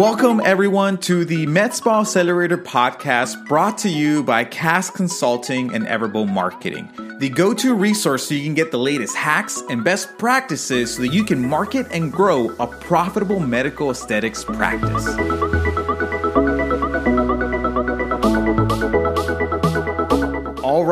Welcome, 0.00 0.40
everyone, 0.42 0.96
to 1.00 1.26
the 1.26 1.44
MedSpa 1.44 2.00
Accelerator 2.00 2.56
podcast 2.56 3.46
brought 3.46 3.76
to 3.80 3.90
you 3.90 4.22
by 4.22 4.44
Cast 4.44 4.94
Consulting 4.94 5.74
and 5.74 5.86
Everbowl 5.86 6.26
Marketing, 6.26 6.90
the 7.18 7.28
go 7.28 7.52
to 7.52 7.74
resource 7.74 8.26
so 8.26 8.32
you 8.32 8.42
can 8.42 8.54
get 8.54 8.70
the 8.70 8.78
latest 8.78 9.14
hacks 9.14 9.62
and 9.68 9.84
best 9.84 10.16
practices 10.16 10.94
so 10.94 11.02
that 11.02 11.08
you 11.08 11.22
can 11.22 11.46
market 11.46 11.86
and 11.90 12.10
grow 12.10 12.48
a 12.58 12.66
profitable 12.66 13.40
medical 13.40 13.90
aesthetics 13.90 14.42
practice. 14.42 15.59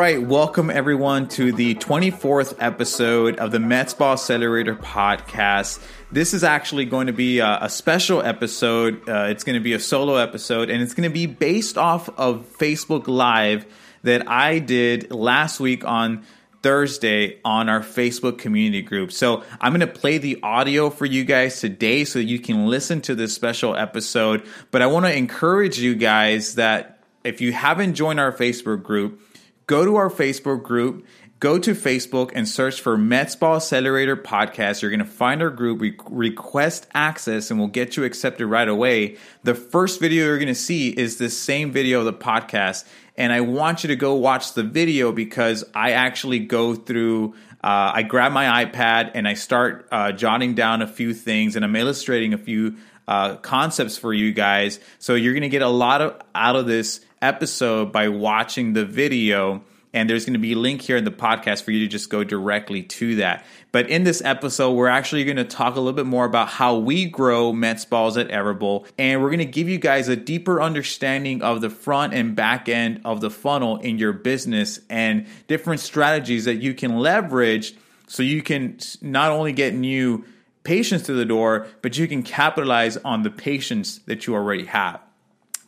Right, 0.09 0.23
welcome 0.23 0.71
everyone 0.71 1.29
to 1.29 1.53
the 1.53 1.75
24th 1.75 2.55
episode 2.61 3.39
of 3.39 3.51
the 3.51 3.59
MedSpa 3.59 4.15
Accelerator 4.15 4.75
podcast. 4.75 5.85
This 6.11 6.33
is 6.33 6.43
actually 6.43 6.87
going 6.87 7.09
to 7.09 7.13
be 7.13 7.41
a, 7.41 7.59
a 7.61 7.69
special 7.69 8.23
episode. 8.23 9.07
Uh, 9.07 9.25
it's 9.25 9.45
going 9.45 9.59
to 9.59 9.63
be 9.63 9.75
a 9.75 9.79
solo 9.79 10.15
episode, 10.15 10.71
and 10.71 10.81
it's 10.81 10.95
going 10.95 11.07
to 11.07 11.13
be 11.13 11.27
based 11.27 11.77
off 11.77 12.09
of 12.19 12.47
Facebook 12.59 13.07
Live 13.07 13.67
that 14.03 14.27
I 14.27 14.61
did 14.61 15.11
last 15.11 15.61
week 15.61 15.85
on 15.85 16.25
Thursday 16.63 17.39
on 17.45 17.69
our 17.69 17.81
Facebook 17.81 18.39
community 18.39 18.81
group. 18.81 19.13
So 19.13 19.45
I'm 19.61 19.75
going 19.75 19.87
to 19.87 19.87
play 19.87 20.17
the 20.17 20.41
audio 20.43 20.89
for 20.89 21.05
you 21.05 21.27
guys 21.27 21.61
today 21.61 22.07
so 22.07 22.19
you 22.19 22.39
can 22.39 22.69
listen 22.69 23.03
to 23.03 23.15
this 23.15 23.35
special 23.35 23.77
episode. 23.77 24.43
But 24.71 24.81
I 24.81 24.87
want 24.87 25.05
to 25.05 25.15
encourage 25.15 25.79
you 25.79 25.95
guys 25.95 26.55
that 26.55 27.05
if 27.25 27.43
you 27.43 27.53
haven't 27.53 27.93
joined 27.93 28.21
our 28.21 28.33
Facebook 28.33 28.83
group, 28.83 29.21
go 29.69 29.85
to 29.85 29.97
our 29.97 30.11
Facebook 30.11 30.65
group, 30.65 31.07
go 31.41 31.59
to 31.59 31.73
Facebook 31.73 32.33
and 32.35 32.49
search 32.49 32.81
for 32.81 32.97
MedSpa 32.97 33.57
Accelerator 33.57 34.17
Podcast. 34.17 34.83
You're 34.83 34.91
going 34.91 34.99
to 34.99 35.05
find 35.05 35.41
our 35.41 35.51
group, 35.51 35.81
re- 35.81 35.97
request 36.11 36.89
access, 36.95 37.51
and 37.51 37.61
we'll 37.61 37.69
get 37.69 37.97
you 37.97 38.03
accepted 38.03 38.47
right 38.47 38.67
away. 38.67 39.19
The 39.45 39.55
first 39.55 40.01
video 40.01 40.25
you're 40.25 40.39
going 40.39 40.49
to 40.49 40.55
see 40.55 40.89
is 40.89 41.19
the 41.19 41.31
same 41.31 41.71
video 41.71 42.01
of 42.01 42.07
the 42.07 42.13
podcast. 42.13 42.85
And 43.17 43.33
I 43.33 43.43
want 43.43 43.85
you 43.85 43.89
to 43.89 43.97
go 43.97 44.15
watch 44.15 44.55
the 44.55 44.63
video 44.63 45.13
because 45.13 45.65
I 45.75 45.93
actually 45.93 46.41
go 46.41 46.75
through. 46.75 47.35
Uh, 47.63 47.93
I 47.95 48.03
grab 48.05 48.33
my 48.33 48.65
iPad 48.65 49.11
and 49.15 49.29
I 49.29 49.35
start 49.35 49.87
uh, 49.93 50.13
jotting 50.13 50.55
down 50.55 50.81
a 50.81 50.87
few 50.87 51.13
things, 51.13 51.57
and 51.57 51.65
I'm 51.65 51.77
illustrating 51.77 52.33
a 52.33 52.39
few 52.39 52.77
uh, 53.07 53.37
concepts 53.37 53.99
for 53.99 54.15
you 54.15 54.33
guys. 54.33 54.81
So 54.99 55.15
you're 55.15 55.35
going 55.35 55.43
to 55.43 55.49
get 55.49 55.63
a 55.63 55.69
lot 55.69 56.01
of 56.01 56.21
out 56.35 56.57
of 56.57 56.67
this 56.67 57.01
episode 57.23 57.93
by 57.93 58.09
watching 58.09 58.73
the 58.73 58.85
video. 58.85 59.63
And 59.95 60.09
there's 60.09 60.27
going 60.27 60.35
to 60.35 60.39
be 60.39 60.53
a 60.53 60.59
link 60.59 60.83
here 60.83 60.99
in 60.99 61.05
the 61.05 61.11
podcast 61.11 61.63
for 61.63 61.71
you 61.71 61.81
to 61.81 61.87
just 61.87 62.11
go 62.11 62.23
directly 62.23 62.83
to 62.83 63.17
that. 63.17 63.47
But 63.73 63.89
in 63.89 64.05
this 64.05 64.21
episode, 64.23 64.73
we're 64.73 64.89
actually 64.89 65.25
going 65.25 65.39
to 65.39 65.45
talk 65.45 65.77
a 65.77 65.81
little 65.81 65.95
bit 65.95 66.05
more 66.05 66.27
about 66.27 66.49
how 66.49 66.77
we 66.77 67.07
grow 67.07 67.53
med 67.55 67.81
spas 67.81 68.19
at 68.19 68.29
Everbowl. 68.29 68.87
And 68.99 69.23
we're 69.23 69.31
going 69.31 69.39
to 69.39 69.47
give 69.47 69.69
you 69.69 69.79
guys 69.79 70.09
a 70.09 70.17
deeper 70.17 70.61
understanding 70.61 71.41
of 71.43 71.63
the 71.63 71.71
front 71.71 72.13
and 72.13 72.37
back 72.37 72.69
end 72.69 73.01
of 73.07 73.23
the 73.23 73.31
funnel 73.31 73.79
in 73.79 73.97
your 73.99 74.13
business 74.13 74.79
and 74.91 75.27
different 75.47 75.81
strategies 75.81 76.45
that 76.45 76.57
you 76.57 76.75
can 76.75 76.99
leverage 76.99 77.75
so 78.07 78.23
you 78.23 78.43
can 78.43 78.79
not 79.01 79.31
only 79.31 79.53
get 79.53 79.75
new 79.75 80.25
patients 80.65 81.05
to 81.05 81.15
the 81.15 81.25
door, 81.25 81.67
but 81.81 81.97
you 81.97 82.07
can 82.07 82.23
capitalize 82.23 82.99
on 82.99 83.23
the 83.23 83.31
patients 83.31 84.01
that 84.01 84.27
you 84.27 84.35
already 84.35 84.67
have. 84.67 85.01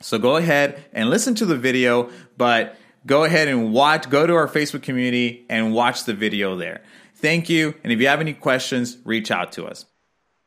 So 0.02 0.18
go 0.18 0.36
ahead 0.36 0.82
and 0.92 1.10
listen 1.10 1.34
to 1.36 1.46
the 1.46 1.56
video, 1.56 2.10
but 2.36 2.76
go 3.04 3.24
ahead 3.24 3.48
and 3.48 3.72
watch, 3.72 4.08
go 4.08 4.26
to 4.26 4.34
our 4.34 4.48
Facebook 4.48 4.82
community 4.82 5.44
and 5.50 5.74
watch 5.74 6.04
the 6.04 6.14
video 6.14 6.56
there. 6.56 6.82
Thank 7.16 7.50
you. 7.50 7.74
And 7.84 7.92
if 7.92 8.00
you 8.00 8.08
have 8.08 8.20
any 8.20 8.32
questions, 8.32 8.96
reach 9.04 9.30
out 9.30 9.52
to 9.52 9.66
us. 9.66 9.84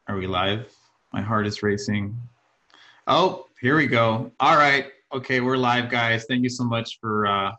Are 0.07 0.17
we 0.17 0.25
live? 0.25 0.73
My 1.11 1.21
heart 1.21 1.45
is 1.45 1.61
racing. 1.61 2.17
Oh, 3.05 3.45
here 3.61 3.77
we 3.77 3.85
go. 3.85 4.31
All 4.39 4.57
right. 4.57 4.87
Okay, 5.13 5.39
we're 5.39 5.57
live, 5.57 5.89
guys. 5.89 6.25
Thank 6.25 6.41
you 6.41 6.49
so 6.49 6.63
much 6.63 6.99
for 6.99 7.27
uh, 7.27 7.51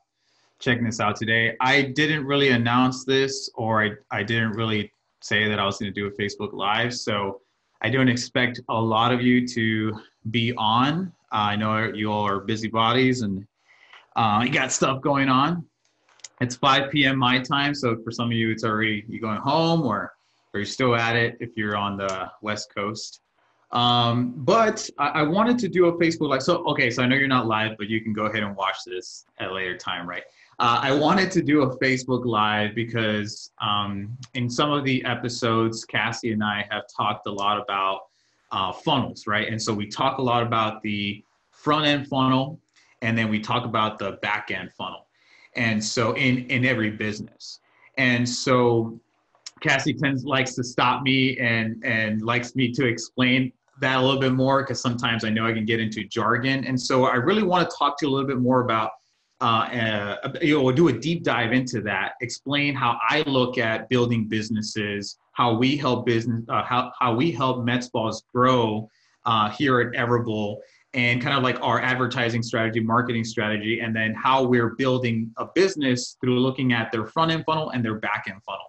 checking 0.58 0.84
this 0.84 0.98
out 0.98 1.14
today. 1.14 1.54
I 1.60 1.82
didn't 1.82 2.24
really 2.26 2.48
announce 2.48 3.04
this, 3.04 3.48
or 3.54 3.84
I, 3.84 3.90
I 4.10 4.24
didn't 4.24 4.52
really 4.52 4.92
say 5.22 5.48
that 5.48 5.60
I 5.60 5.64
was 5.64 5.78
going 5.78 5.94
to 5.94 6.00
do 6.00 6.08
a 6.08 6.10
Facebook 6.10 6.52
Live. 6.52 6.92
So 6.92 7.40
I 7.80 7.90
don't 7.90 8.08
expect 8.08 8.60
a 8.68 8.80
lot 8.80 9.12
of 9.12 9.22
you 9.22 9.46
to 9.48 10.00
be 10.30 10.54
on. 10.56 11.12
Uh, 11.32 11.36
I 11.36 11.56
know 11.56 11.92
you 11.92 12.12
all 12.12 12.26
are 12.26 12.40
busybodies 12.40 13.22
and 13.22 13.46
uh, 14.16 14.42
you 14.44 14.52
got 14.52 14.72
stuff 14.72 15.00
going 15.00 15.28
on. 15.28 15.66
It's 16.40 16.56
5 16.56 16.90
p.m. 16.90 17.18
my 17.18 17.38
time, 17.38 17.74
so 17.74 17.96
for 18.02 18.10
some 18.10 18.26
of 18.26 18.32
you, 18.32 18.50
it's 18.50 18.64
already 18.64 19.04
you 19.08 19.20
going 19.20 19.38
home 19.38 19.82
or 19.82 20.12
or 20.52 20.60
you're 20.60 20.66
still 20.66 20.94
at 20.94 21.16
it 21.16 21.36
if 21.40 21.56
you're 21.56 21.76
on 21.76 21.96
the 21.96 22.30
West 22.40 22.72
Coast. 22.72 23.20
Um, 23.72 24.34
but 24.36 24.88
I, 24.98 25.08
I, 25.08 25.22
wanted 25.22 25.58
to 25.58 25.68
do 25.68 25.86
a 25.86 25.98
Facebook 25.98 26.28
live. 26.28 26.44
So 26.44 26.64
okay, 26.68 26.90
so 26.90 27.02
I 27.02 27.06
know 27.06 27.16
you're 27.16 27.26
not 27.26 27.48
live, 27.48 27.72
but 27.76 27.88
you 27.88 28.00
can 28.00 28.12
go 28.12 28.26
ahead 28.26 28.44
and 28.44 28.54
watch 28.54 28.76
this 28.86 29.24
at 29.40 29.50
a 29.50 29.52
later 29.52 29.76
time, 29.76 30.08
right? 30.08 30.22
Uh, 30.60 30.78
I 30.80 30.92
wanted 30.92 31.32
to 31.32 31.42
do 31.42 31.62
a 31.62 31.76
Facebook 31.78 32.24
live 32.24 32.76
because 32.76 33.50
um, 33.60 34.16
in 34.34 34.48
some 34.48 34.70
of 34.70 34.84
the 34.84 35.04
episodes, 35.04 35.84
Cassie 35.84 36.30
and 36.30 36.44
I 36.44 36.64
have 36.70 36.84
talked 36.96 37.26
a 37.26 37.32
lot 37.32 37.60
about 37.60 38.02
uh, 38.54 38.72
funnels, 38.72 39.26
right? 39.26 39.48
And 39.48 39.60
so 39.60 39.74
we 39.74 39.86
talk 39.86 40.18
a 40.18 40.22
lot 40.22 40.42
about 40.42 40.80
the 40.82 41.22
front 41.50 41.86
end 41.86 42.06
funnel, 42.06 42.60
and 43.02 43.18
then 43.18 43.28
we 43.28 43.40
talk 43.40 43.64
about 43.64 43.98
the 43.98 44.12
back 44.22 44.50
end 44.50 44.70
funnel. 44.78 45.06
And 45.56 45.82
so 45.84 46.12
in 46.14 46.46
in 46.46 46.64
every 46.64 46.90
business, 46.90 47.60
and 47.98 48.26
so 48.26 48.98
Cassie 49.60 49.92
tends 49.92 50.24
likes 50.24 50.54
to 50.54 50.64
stop 50.64 51.02
me 51.02 51.36
and 51.38 51.82
and 51.84 52.22
likes 52.22 52.54
me 52.54 52.72
to 52.72 52.86
explain 52.86 53.52
that 53.80 53.98
a 53.98 54.00
little 54.00 54.20
bit 54.20 54.32
more 54.32 54.62
because 54.62 54.80
sometimes 54.80 55.24
I 55.24 55.30
know 55.30 55.46
I 55.46 55.52
can 55.52 55.64
get 55.64 55.80
into 55.80 56.04
jargon, 56.04 56.64
and 56.64 56.80
so 56.80 57.04
I 57.06 57.16
really 57.16 57.42
want 57.42 57.68
to 57.68 57.76
talk 57.76 57.98
to 57.98 58.06
you 58.06 58.10
a 58.10 58.12
little 58.12 58.28
bit 58.28 58.38
more 58.38 58.60
about 58.60 58.92
uh, 59.40 59.44
uh, 60.24 60.32
you 60.40 60.60
know, 60.60 60.72
do 60.72 60.88
a 60.88 60.92
deep 60.92 61.22
dive 61.22 61.52
into 61.52 61.80
that, 61.82 62.12
explain 62.20 62.74
how 62.74 62.98
I 63.08 63.22
look 63.26 63.58
at 63.58 63.88
building 63.88 64.26
businesses, 64.26 65.18
how 65.32 65.54
we 65.54 65.76
help 65.76 66.06
business, 66.06 66.42
uh, 66.48 66.62
how, 66.62 66.92
how 66.98 67.14
we 67.14 67.32
help 67.32 67.64
med 67.64 67.82
spas 67.82 68.22
grow 68.32 68.88
uh, 69.26 69.50
here 69.50 69.80
at 69.80 69.92
Everbowl, 69.92 70.58
and 70.94 71.20
kind 71.20 71.36
of 71.36 71.42
like 71.42 71.60
our 71.60 71.80
advertising 71.80 72.42
strategy, 72.42 72.80
marketing 72.80 73.24
strategy, 73.24 73.80
and 73.80 73.94
then 73.94 74.14
how 74.14 74.44
we're 74.44 74.70
building 74.76 75.32
a 75.36 75.46
business 75.54 76.16
through 76.20 76.38
looking 76.38 76.72
at 76.72 76.92
their 76.92 77.06
front 77.06 77.32
end 77.32 77.44
funnel 77.44 77.70
and 77.70 77.84
their 77.84 77.96
back 77.96 78.26
end 78.28 78.40
funnel. 78.44 78.66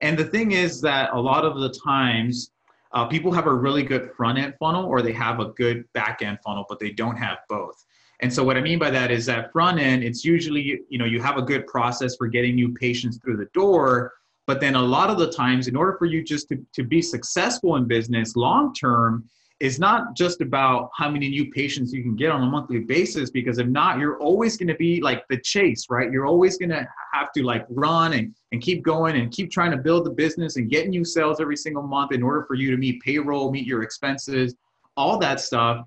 And 0.00 0.18
the 0.18 0.24
thing 0.24 0.52
is 0.52 0.80
that 0.80 1.10
a 1.12 1.20
lot 1.20 1.44
of 1.44 1.60
the 1.60 1.70
times, 1.70 2.50
uh, 2.92 3.06
people 3.06 3.30
have 3.32 3.46
a 3.46 3.54
really 3.54 3.82
good 3.82 4.10
front 4.16 4.38
end 4.38 4.54
funnel 4.58 4.86
or 4.86 5.02
they 5.02 5.12
have 5.12 5.40
a 5.40 5.46
good 5.50 5.84
back 5.92 6.22
end 6.22 6.38
funnel, 6.44 6.64
but 6.68 6.78
they 6.80 6.90
don't 6.90 7.16
have 7.16 7.38
both. 7.48 7.84
And 8.20 8.32
so 8.32 8.42
what 8.42 8.56
I 8.56 8.60
mean 8.60 8.78
by 8.78 8.90
that 8.90 9.10
is 9.10 9.26
that 9.26 9.52
front 9.52 9.78
end, 9.78 10.02
it's 10.02 10.24
usually, 10.24 10.80
you 10.88 10.98
know, 10.98 11.04
you 11.04 11.22
have 11.22 11.36
a 11.36 11.42
good 11.42 11.66
process 11.66 12.16
for 12.16 12.26
getting 12.26 12.56
new 12.56 12.72
patients 12.74 13.18
through 13.18 13.36
the 13.36 13.48
door. 13.54 14.12
But 14.46 14.60
then 14.60 14.74
a 14.74 14.82
lot 14.82 15.10
of 15.10 15.18
the 15.18 15.30
times, 15.30 15.68
in 15.68 15.76
order 15.76 15.96
for 15.98 16.06
you 16.06 16.24
just 16.24 16.48
to, 16.48 16.64
to 16.72 16.82
be 16.82 17.02
successful 17.02 17.76
in 17.76 17.86
business 17.86 18.34
long 18.34 18.74
term, 18.74 19.28
is 19.60 19.78
not 19.80 20.16
just 20.16 20.40
about 20.40 20.88
how 20.96 21.10
many 21.10 21.28
new 21.28 21.50
patients 21.50 21.92
you 21.92 22.02
can 22.02 22.14
get 22.14 22.30
on 22.30 22.42
a 22.42 22.46
monthly 22.46 22.78
basis, 22.78 23.28
because 23.28 23.58
if 23.58 23.66
not, 23.66 23.98
you're 23.98 24.18
always 24.18 24.56
going 24.56 24.68
to 24.68 24.76
be 24.76 25.00
like 25.00 25.26
the 25.28 25.38
chase, 25.40 25.86
right? 25.90 26.12
You're 26.12 26.26
always 26.26 26.56
going 26.58 26.70
to 26.70 26.86
have 27.12 27.32
to 27.32 27.42
like 27.42 27.66
run 27.68 28.12
and, 28.12 28.34
and 28.52 28.62
keep 28.62 28.84
going 28.84 29.16
and 29.16 29.32
keep 29.32 29.50
trying 29.50 29.72
to 29.72 29.76
build 29.76 30.06
the 30.06 30.10
business 30.10 30.56
and 30.56 30.70
get 30.70 30.88
new 30.88 31.04
sales 31.04 31.40
every 31.40 31.56
single 31.56 31.82
month 31.82 32.12
in 32.12 32.22
order 32.22 32.44
for 32.46 32.54
you 32.54 32.70
to 32.70 32.76
meet 32.76 33.02
payroll, 33.02 33.50
meet 33.50 33.66
your 33.66 33.82
expenses, 33.82 34.54
all 34.96 35.18
that 35.18 35.40
stuff 35.40 35.84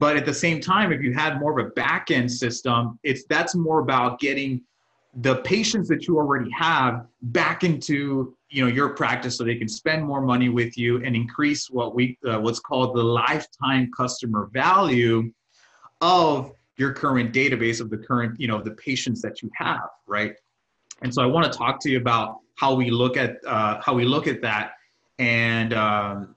but 0.00 0.16
at 0.16 0.24
the 0.24 0.34
same 0.34 0.60
time, 0.62 0.92
if 0.92 1.02
you 1.02 1.12
had 1.12 1.38
more 1.38 1.60
of 1.60 1.64
a 1.64 1.70
back 1.70 2.10
end 2.10 2.32
system, 2.32 2.98
it's 3.02 3.24
that's 3.28 3.54
more 3.54 3.80
about 3.80 4.18
getting 4.18 4.62
the 5.14 5.36
patients 5.42 5.88
that 5.88 6.08
you 6.08 6.16
already 6.16 6.50
have 6.50 7.06
back 7.22 7.64
into 7.64 8.34
you 8.48 8.64
know 8.64 8.68
your 8.68 8.88
practice 8.90 9.36
so 9.36 9.44
they 9.44 9.56
can 9.56 9.68
spend 9.68 10.04
more 10.04 10.22
money 10.22 10.48
with 10.48 10.78
you 10.78 11.04
and 11.04 11.14
increase 11.14 11.68
what 11.68 11.94
we 11.94 12.16
uh, 12.26 12.40
what's 12.40 12.60
called 12.60 12.96
the 12.96 13.02
lifetime 13.02 13.90
customer 13.94 14.48
value 14.52 15.30
of 16.00 16.52
your 16.76 16.92
current 16.92 17.34
database 17.34 17.80
of 17.80 17.90
the 17.90 17.98
current 17.98 18.40
you 18.40 18.48
know 18.48 18.62
the 18.62 18.70
patients 18.72 19.20
that 19.20 19.42
you 19.42 19.50
have 19.54 19.88
right? 20.06 20.34
And 21.02 21.12
so 21.12 21.22
i 21.22 21.26
want 21.26 21.50
to 21.50 21.58
talk 21.58 21.80
to 21.80 21.90
you 21.90 21.98
about 21.98 22.38
how 22.56 22.74
we 22.74 22.90
look 22.90 23.16
at 23.16 23.36
uh, 23.46 23.80
how 23.84 23.94
we 23.94 24.04
look 24.04 24.26
at 24.26 24.40
that 24.42 24.72
and 25.18 25.74
um, 25.74 26.36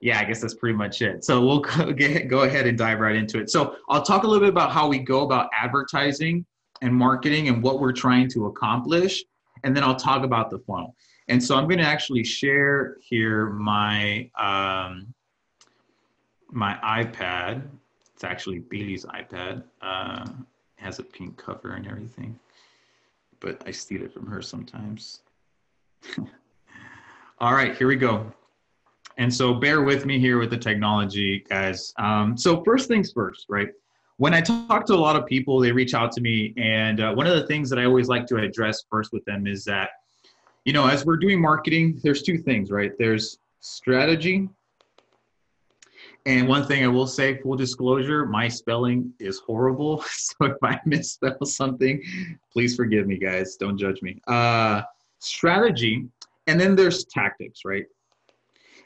yeah, 0.00 0.20
I 0.20 0.24
guess 0.24 0.40
that's 0.40 0.54
pretty 0.54 0.76
much 0.76 1.02
it. 1.02 1.24
So 1.24 1.44
we'll 1.44 1.60
go 2.28 2.42
ahead 2.42 2.66
and 2.66 2.76
dive 2.76 3.00
right 3.00 3.16
into 3.16 3.38
it. 3.38 3.50
So 3.50 3.76
I'll 3.88 4.02
talk 4.02 4.24
a 4.24 4.26
little 4.26 4.40
bit 4.40 4.48
about 4.48 4.72
how 4.72 4.88
we 4.88 4.98
go 4.98 5.22
about 5.22 5.48
advertising 5.56 6.44
and 6.82 6.94
marketing 6.94 7.48
and 7.48 7.62
what 7.62 7.80
we're 7.80 7.92
trying 7.92 8.28
to 8.30 8.46
accomplish, 8.46 9.24
and 9.62 9.76
then 9.76 9.82
I'll 9.82 9.96
talk 9.96 10.24
about 10.24 10.50
the 10.50 10.58
funnel. 10.60 10.94
And 11.28 11.42
so 11.42 11.56
I'm 11.56 11.66
going 11.66 11.78
to 11.78 11.86
actually 11.86 12.24
share 12.24 12.98
here 13.00 13.50
my 13.50 14.30
um, 14.38 15.14
my 16.50 16.78
iPad. 16.84 17.62
It's 18.14 18.24
actually 18.24 18.58
Bailey's 18.58 19.04
iPad. 19.06 19.64
Uh, 19.80 20.26
has 20.76 20.98
a 20.98 21.02
pink 21.02 21.38
cover 21.38 21.70
and 21.72 21.86
everything, 21.86 22.38
but 23.40 23.62
I 23.66 23.70
steal 23.70 24.02
it 24.02 24.12
from 24.12 24.26
her 24.26 24.42
sometimes. 24.42 25.20
All 27.38 27.54
right, 27.54 27.74
here 27.76 27.88
we 27.88 27.96
go. 27.96 28.30
And 29.16 29.32
so 29.32 29.54
bear 29.54 29.82
with 29.82 30.06
me 30.06 30.18
here 30.18 30.38
with 30.38 30.50
the 30.50 30.58
technology, 30.58 31.44
guys. 31.48 31.92
Um, 31.98 32.36
so 32.36 32.62
first 32.64 32.88
things 32.88 33.12
first, 33.12 33.46
right? 33.48 33.68
When 34.16 34.34
I 34.34 34.40
talk 34.40 34.86
to 34.86 34.94
a 34.94 34.96
lot 34.96 35.16
of 35.16 35.26
people, 35.26 35.60
they 35.60 35.72
reach 35.72 35.94
out 35.94 36.12
to 36.12 36.20
me, 36.20 36.54
and 36.56 37.00
uh, 37.00 37.12
one 37.12 37.26
of 37.26 37.34
the 37.36 37.46
things 37.46 37.68
that 37.70 37.78
I 37.78 37.84
always 37.84 38.08
like 38.08 38.26
to 38.26 38.36
address 38.36 38.84
first 38.90 39.12
with 39.12 39.24
them 39.24 39.46
is 39.46 39.64
that, 39.64 39.90
you 40.64 40.72
know, 40.72 40.86
as 40.86 41.04
we're 41.04 41.16
doing 41.16 41.40
marketing, 41.40 42.00
there's 42.02 42.22
two 42.22 42.38
things, 42.38 42.70
right? 42.70 42.92
There's 42.98 43.38
strategy 43.60 44.48
and 46.26 46.48
one 46.48 46.66
thing 46.66 46.82
I 46.82 46.88
will 46.88 47.06
say, 47.06 47.36
full 47.38 47.56
disclosure, 47.56 48.24
my 48.24 48.48
spelling 48.48 49.12
is 49.20 49.40
horrible. 49.40 50.04
So 50.14 50.46
if 50.46 50.56
I 50.62 50.80
misspell 50.86 51.44
something, 51.44 52.02
please 52.52 52.74
forgive 52.76 53.06
me, 53.06 53.18
guys. 53.18 53.56
Don't 53.56 53.76
judge 53.76 54.00
me. 54.02 54.20
Uh, 54.26 54.82
strategy, 55.18 56.06
and 56.46 56.58
then 56.58 56.74
there's 56.74 57.04
tactics, 57.04 57.60
right? 57.64 57.84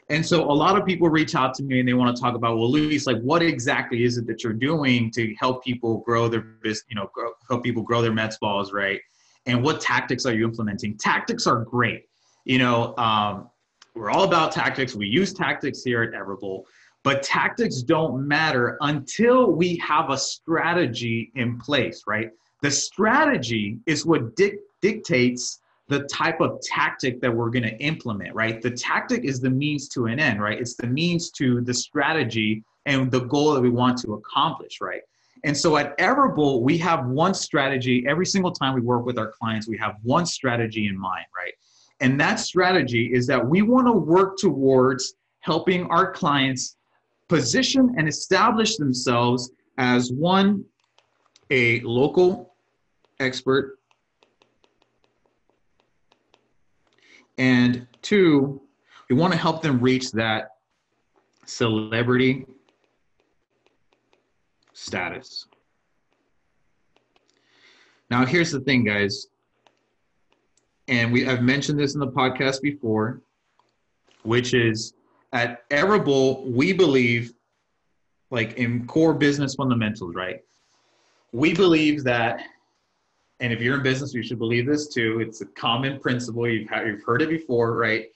And 0.09 0.25
so 0.25 0.43
a 0.43 0.51
lot 0.51 0.75
of 0.75 0.85
people 0.85 1.07
reach 1.07 1.35
out 1.35 1.53
to 1.55 1.63
me 1.63 1.79
and 1.79 1.87
they 1.87 1.93
want 1.93 2.15
to 2.15 2.19
talk 2.19 2.33
about, 2.33 2.57
well, 2.57 2.71
Luis, 2.71 3.05
like 3.05 3.19
what 3.21 3.43
exactly 3.43 4.03
is 4.03 4.17
it 4.17 4.25
that 4.25 4.43
you're 4.43 4.53
doing 4.53 5.11
to 5.11 5.35
help 5.35 5.63
people 5.63 5.99
grow 5.99 6.27
their 6.27 6.41
business, 6.41 6.83
you 6.89 6.95
know, 6.95 7.09
grow, 7.13 7.31
help 7.47 7.63
people 7.63 7.83
grow 7.83 8.01
their 8.01 8.13
med 8.13 8.33
spas, 8.33 8.73
right? 8.73 8.99
And 9.45 9.63
what 9.63 9.81
tactics 9.81 10.25
are 10.25 10.33
you 10.33 10.45
implementing? 10.45 10.97
Tactics 10.97 11.45
are 11.45 11.63
great. 11.63 12.05
You 12.43 12.57
know, 12.57 12.95
um, 12.97 13.49
we're 13.93 14.09
all 14.09 14.23
about 14.23 14.51
tactics. 14.51 14.95
We 14.95 15.07
use 15.07 15.33
tactics 15.33 15.83
here 15.83 16.01
at 16.01 16.11
Everbowl. 16.13 16.63
But 17.03 17.23
tactics 17.23 17.81
don't 17.81 18.27
matter 18.27 18.77
until 18.81 19.51
we 19.51 19.77
have 19.77 20.09
a 20.09 20.17
strategy 20.17 21.31
in 21.35 21.59
place, 21.59 22.03
right? 22.07 22.31
The 22.61 22.71
strategy 22.71 23.77
is 23.85 24.05
what 24.05 24.35
dic- 24.35 24.59
dictates 24.81 25.59
the 25.89 26.03
type 26.03 26.39
of 26.39 26.61
tactic 26.61 27.19
that 27.19 27.35
we're 27.35 27.49
going 27.49 27.63
to 27.63 27.75
implement, 27.77 28.33
right? 28.35 28.61
The 28.61 28.69
tactic 28.69 29.25
is 29.25 29.41
the 29.41 29.49
means 29.49 29.89
to 29.89 30.05
an 30.05 30.19
end, 30.19 30.39
right? 30.39 30.59
It's 30.59 30.75
the 30.75 30.87
means 30.87 31.31
to 31.31 31.61
the 31.61 31.73
strategy 31.73 32.63
and 32.85 33.11
the 33.11 33.21
goal 33.21 33.53
that 33.55 33.61
we 33.61 33.71
want 33.71 33.97
to 34.03 34.13
accomplish, 34.13 34.81
right? 34.81 35.01
And 35.43 35.57
so 35.57 35.77
at 35.77 35.97
Everbowl, 35.97 36.61
we 36.61 36.77
have 36.77 37.07
one 37.07 37.33
strategy. 37.33 38.05
Every 38.07 38.25
single 38.25 38.51
time 38.51 38.75
we 38.75 38.81
work 38.81 39.05
with 39.05 39.17
our 39.17 39.31
clients, 39.31 39.67
we 39.67 39.79
have 39.79 39.95
one 40.03 40.27
strategy 40.27 40.87
in 40.87 40.97
mind, 40.97 41.25
right? 41.35 41.53
And 42.01 42.19
that 42.21 42.39
strategy 42.39 43.11
is 43.11 43.25
that 43.27 43.43
we 43.43 43.63
want 43.63 43.87
to 43.87 43.93
work 43.93 44.37
towards 44.37 45.15
helping 45.39 45.87
our 45.87 46.11
clients 46.11 46.77
position 47.29 47.95
and 47.97 48.07
establish 48.07 48.77
themselves 48.77 49.51
as 49.79 50.11
one, 50.11 50.63
a 51.49 51.79
local 51.79 52.53
expert, 53.19 53.78
and 57.39 57.87
two, 58.03 58.61
we 59.09 59.15
want 59.15 59.33
to 59.33 59.39
help 59.39 59.63
them 59.63 59.79
reach 59.79 60.11
that 60.11 60.57
celebrity 61.45 62.45
status. 64.73 65.47
Now, 68.11 68.25
here's 68.25 68.51
the 68.51 68.59
thing, 68.59 68.83
guys, 68.83 69.27
and 70.87 71.11
we 71.13 71.27
I've 71.27 71.41
mentioned 71.41 71.79
this 71.79 71.93
in 71.93 71.99
the 71.99 72.11
podcast 72.11 72.61
before, 72.61 73.21
which 74.23 74.53
is 74.53 74.93
at 75.31 75.67
Everbowl, 75.69 76.51
we 76.51 76.73
believe, 76.73 77.33
like 78.31 78.57
in 78.57 78.85
core 78.85 79.13
business 79.13 79.55
fundamentals, 79.55 80.13
right? 80.13 80.43
We 81.31 81.53
believe 81.53 82.03
that, 82.03 82.41
and 83.39 83.53
if 83.53 83.61
you're 83.61 83.77
in 83.77 83.83
business, 83.83 84.13
you 84.13 84.23
should 84.23 84.39
believe 84.39 84.65
this 84.65 84.87
too. 84.87 85.19
It's 85.21 85.41
a 85.41 85.45
common 85.45 85.99
principle. 85.99 86.47
You've, 86.47 86.69
you've 86.85 87.03
heard 87.03 87.21
it 87.21 87.29
before, 87.29 87.75
right? 87.75 88.07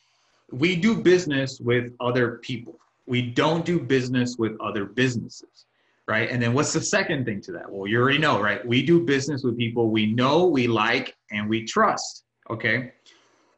We 0.52 0.76
do 0.76 0.96
business 0.96 1.60
with 1.60 1.94
other 2.00 2.40
people. 2.40 2.80
We 3.06 3.22
don't 3.22 3.66
do 3.66 3.80
business 3.80 4.38
with 4.38 4.60
other 4.60 4.86
businesses, 4.86 5.66
right? 6.08 6.30
And 6.30 6.42
then 6.42 6.54
what's 6.54 6.74
the 6.74 6.82
second 6.82 7.26
thing 7.26 7.42
to 7.42 7.52
that? 7.54 7.70
Well, 7.70 7.88
you 7.88 8.00
already 8.00 8.18
know, 8.18 8.42
right? 8.42 8.66
We 8.66 8.84
do 8.84 9.04
business 9.04 9.44
with 9.44 9.58
people 9.58 9.90
we 9.90 10.08
know, 10.08 10.46
we 10.46 10.68
like, 10.68 11.16
and 11.32 11.50
we 11.50 11.66
trust, 11.66 12.24
okay? 12.50 12.92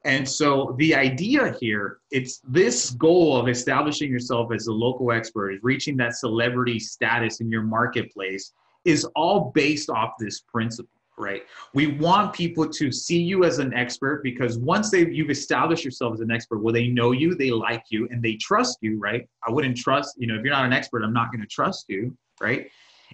And 0.03 0.27
so 0.29 0.75
the 0.77 0.93
idea 0.93 1.55
here, 1.59 1.97
it's 2.11 2.39
this 2.47 2.91
goal 2.91 3.37
of 3.37 3.47
establishing 3.47 4.11
yourself 4.11 4.51
as 4.53 4.67
a 4.67 4.71
local 4.71 5.11
expert, 5.11 5.59
reaching 5.63 5.97
that 5.97 6.15
celebrity 6.15 6.77
status 6.77 7.39
in 7.39 7.49
your 7.49 7.63
marketplace, 7.63 8.53
is 8.85 9.03
all 9.15 9.51
based 9.55 9.89
off 9.89 10.13
this 10.19 10.41
principle, 10.41 10.94
right? 11.17 11.43
We 11.73 11.87
want 11.87 12.33
people 12.33 12.67
to 12.67 12.91
see 12.91 13.21
you 13.21 13.43
as 13.43 13.59
an 13.59 13.73
expert 13.73 14.23
because 14.23 14.57
once 14.57 14.91
they 14.91 15.09
you've 15.09 15.29
established 15.29 15.85
yourself 15.85 16.13
as 16.15 16.19
an 16.19 16.31
expert, 16.31 16.59
well, 16.59 16.73
they 16.73 16.87
know 16.87 17.11
you, 17.11 17.35
they 17.35 17.51
like 17.51 17.83
you, 17.89 18.07
and 18.11 18.21
they 18.21 18.35
trust 18.35 18.79
you, 18.81 18.99
right? 18.99 19.27
I 19.47 19.51
wouldn't 19.51 19.77
trust, 19.77 20.15
you 20.17 20.27
know, 20.27 20.35
if 20.35 20.43
you're 20.43 20.53
not 20.53 20.65
an 20.65 20.73
expert, 20.73 21.03
I'm 21.03 21.13
not 21.13 21.31
going 21.31 21.41
to 21.41 21.47
trust 21.47 21.85
you, 21.89 22.15
right? 22.41 22.69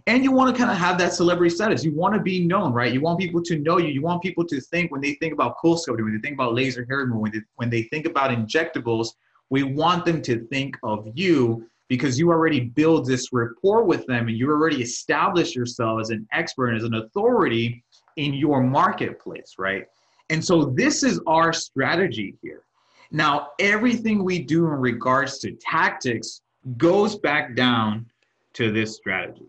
and 0.08 0.24
you 0.24 0.32
want 0.32 0.56
to 0.56 0.58
kind 0.58 0.72
of 0.72 0.78
have 0.78 0.98
that 0.98 1.14
celebrity 1.14 1.54
status. 1.54 1.84
You 1.84 1.94
want 1.94 2.14
to 2.16 2.20
be 2.20 2.46
known, 2.46 2.74
right? 2.74 2.92
You 2.92 3.02
want 3.02 3.20
people 3.20 3.42
to 3.44 3.60
know 3.60 3.78
you. 3.78 3.90
You 3.90 4.02
want 4.02 4.22
people 4.22 4.46
to 4.48 4.60
think 4.60 4.92
when 4.92 5.02
they 5.02 5.14
think 5.16 5.34
about 5.34 5.58
CoolSculpting, 5.64 6.04
when 6.04 6.14
they 6.14 6.20
think 6.20 6.36
about 6.36 6.56
laser 6.56 6.86
hair 6.90 7.00
removal, 7.00 7.22
when 7.22 7.32
they, 7.32 7.42
when 7.56 7.70
they 7.70 7.84
think 7.84 8.08
about 8.08 8.32
injectables, 8.32 9.10
we 9.50 9.64
want 9.64 10.06
them 10.06 10.22
to 10.24 10.46
think 10.48 10.78
of 10.84 11.08
you 11.14 11.68
because 11.88 12.18
you 12.18 12.32
already 12.32 12.62
build 12.62 13.06
this 13.06 13.34
rapport 13.34 13.84
with 13.84 14.06
them 14.08 14.30
and 14.30 14.38
you 14.38 14.50
already 14.50 14.82
establish 14.82 15.56
yourself 15.56 16.00
as 16.00 16.10
an 16.10 16.26
expert 16.32 16.70
and 16.70 16.78
as 16.78 16.86
an 16.86 16.96
authority 16.96 17.84
in 18.18 18.34
your 18.34 18.62
marketplace, 18.62 19.56
right? 19.58 19.86
And 20.30 20.44
so 20.44 20.66
this 20.66 21.04
is 21.04 21.20
our 21.28 21.54
strategy 21.54 22.36
here. 22.42 22.64
Now, 23.12 23.50
everything 23.60 24.24
we 24.24 24.40
do 24.40 24.66
in 24.66 24.74
regards 24.74 25.40
to 25.40 25.52
tactics 25.54 26.42
goes 26.78 27.18
back 27.18 27.56
down 27.56 28.06
to 28.54 28.72
this 28.72 28.96
strategy 28.96 29.48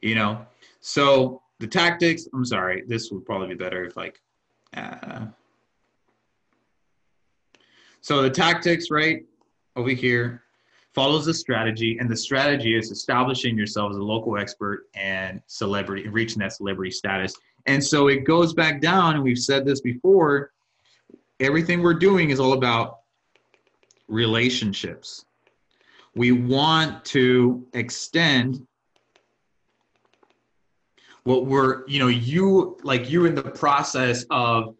you 0.00 0.14
know 0.14 0.44
so 0.80 1.42
the 1.58 1.66
tactics 1.66 2.26
i'm 2.34 2.44
sorry 2.44 2.82
this 2.86 3.10
would 3.10 3.24
probably 3.24 3.48
be 3.48 3.54
better 3.54 3.84
if 3.84 3.96
like 3.96 4.20
uh, 4.76 5.26
so 8.00 8.22
the 8.22 8.30
tactics 8.30 8.90
right 8.90 9.24
over 9.76 9.90
here 9.90 10.42
follows 10.94 11.26
the 11.26 11.34
strategy 11.34 11.98
and 11.98 12.08
the 12.08 12.16
strategy 12.16 12.76
is 12.76 12.90
establishing 12.90 13.56
yourself 13.56 13.90
as 13.90 13.96
a 13.96 14.02
local 14.02 14.38
expert 14.38 14.86
and 14.94 15.40
celebrity 15.46 16.08
reaching 16.08 16.38
that 16.38 16.52
celebrity 16.52 16.90
status 16.90 17.34
and 17.66 17.82
so 17.84 18.08
it 18.08 18.24
goes 18.24 18.54
back 18.54 18.80
down 18.80 19.14
and 19.14 19.22
we've 19.22 19.38
said 19.38 19.64
this 19.64 19.80
before 19.80 20.52
everything 21.40 21.82
we're 21.82 21.94
doing 21.94 22.30
is 22.30 22.40
all 22.40 22.52
about 22.52 23.00
relationships. 24.08 25.24
We 26.14 26.32
want 26.32 27.04
to 27.06 27.66
extend 27.72 28.66
what 31.24 31.46
we're 31.46 31.86
you 31.86 31.98
know 31.98 32.08
you 32.08 32.78
like 32.82 33.10
you're 33.10 33.26
in 33.26 33.34
the 33.34 33.42
process 33.42 34.24
of 34.30 34.74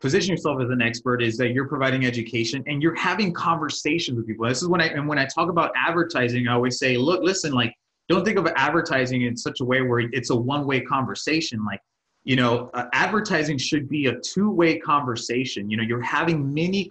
position 0.00 0.30
yourself 0.30 0.60
as 0.62 0.68
an 0.70 0.82
expert 0.82 1.22
is 1.22 1.36
that 1.38 1.52
you're 1.52 1.66
providing 1.66 2.04
education 2.04 2.62
and 2.66 2.82
you're 2.82 2.94
having 2.94 3.32
conversations 3.32 4.16
with 4.16 4.26
people. 4.26 4.46
This 4.46 4.62
is 4.62 4.68
when 4.68 4.82
i 4.82 4.88
and 4.88 5.08
when 5.08 5.18
i 5.18 5.24
talk 5.24 5.48
about 5.48 5.72
advertising 5.74 6.46
i 6.46 6.52
always 6.52 6.78
say 6.78 6.98
look 6.98 7.22
listen 7.22 7.52
like 7.52 7.74
don't 8.08 8.24
think 8.24 8.38
of 8.38 8.48
advertising 8.56 9.22
in 9.22 9.36
such 9.36 9.60
a 9.60 9.64
way 9.64 9.82
where 9.82 10.00
it's 10.00 10.30
a 10.30 10.36
one-way 10.36 10.80
conversation. 10.80 11.64
Like 11.64 11.80
you 12.28 12.36
know 12.36 12.70
uh, 12.74 12.84
advertising 12.92 13.56
should 13.56 13.88
be 13.88 14.06
a 14.06 14.20
two-way 14.20 14.78
conversation 14.78 15.70
you 15.70 15.76
know 15.76 15.82
you're 15.82 16.02
having 16.02 16.52
many 16.52 16.88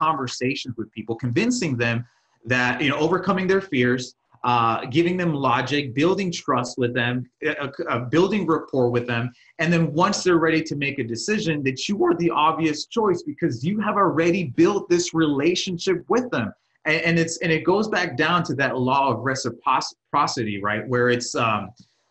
conversations 0.00 0.76
with 0.78 0.90
people 0.92 1.14
convincing 1.16 1.76
them 1.76 2.06
that 2.46 2.80
you 2.80 2.88
know 2.88 2.96
overcoming 2.96 3.46
their 3.46 3.60
fears 3.60 4.14
uh, 4.42 4.86
giving 4.86 5.18
them 5.18 5.34
logic, 5.34 5.94
building 5.94 6.32
trust 6.32 6.78
with 6.78 6.94
them, 6.94 7.28
uh, 7.46 7.68
uh, 7.90 7.98
building 8.06 8.46
rapport 8.46 8.88
with 8.88 9.06
them. 9.06 9.30
And 9.58 9.70
then 9.70 9.92
once 9.92 10.24
they're 10.24 10.38
ready 10.38 10.62
to 10.62 10.76
make 10.76 10.98
a 10.98 11.04
decision, 11.04 11.62
that 11.64 11.90
you 11.90 12.02
are 12.06 12.14
the 12.14 12.30
obvious 12.30 12.86
choice 12.86 13.22
because 13.22 13.62
you 13.62 13.80
have 13.80 13.96
already 13.96 14.44
built 14.44 14.88
this 14.88 15.12
relationship 15.12 16.04
with 16.08 16.30
them. 16.30 16.54
And, 16.86 17.02
and 17.02 17.18
it's 17.18 17.36
and 17.42 17.52
it 17.52 17.64
goes 17.64 17.88
back 17.88 18.16
down 18.16 18.42
to 18.44 18.54
that 18.54 18.78
law 18.78 19.12
of 19.12 19.20
reciprocity, 19.20 20.62
right? 20.62 20.88
Where 20.88 21.10
it's 21.10 21.34
um, 21.34 21.68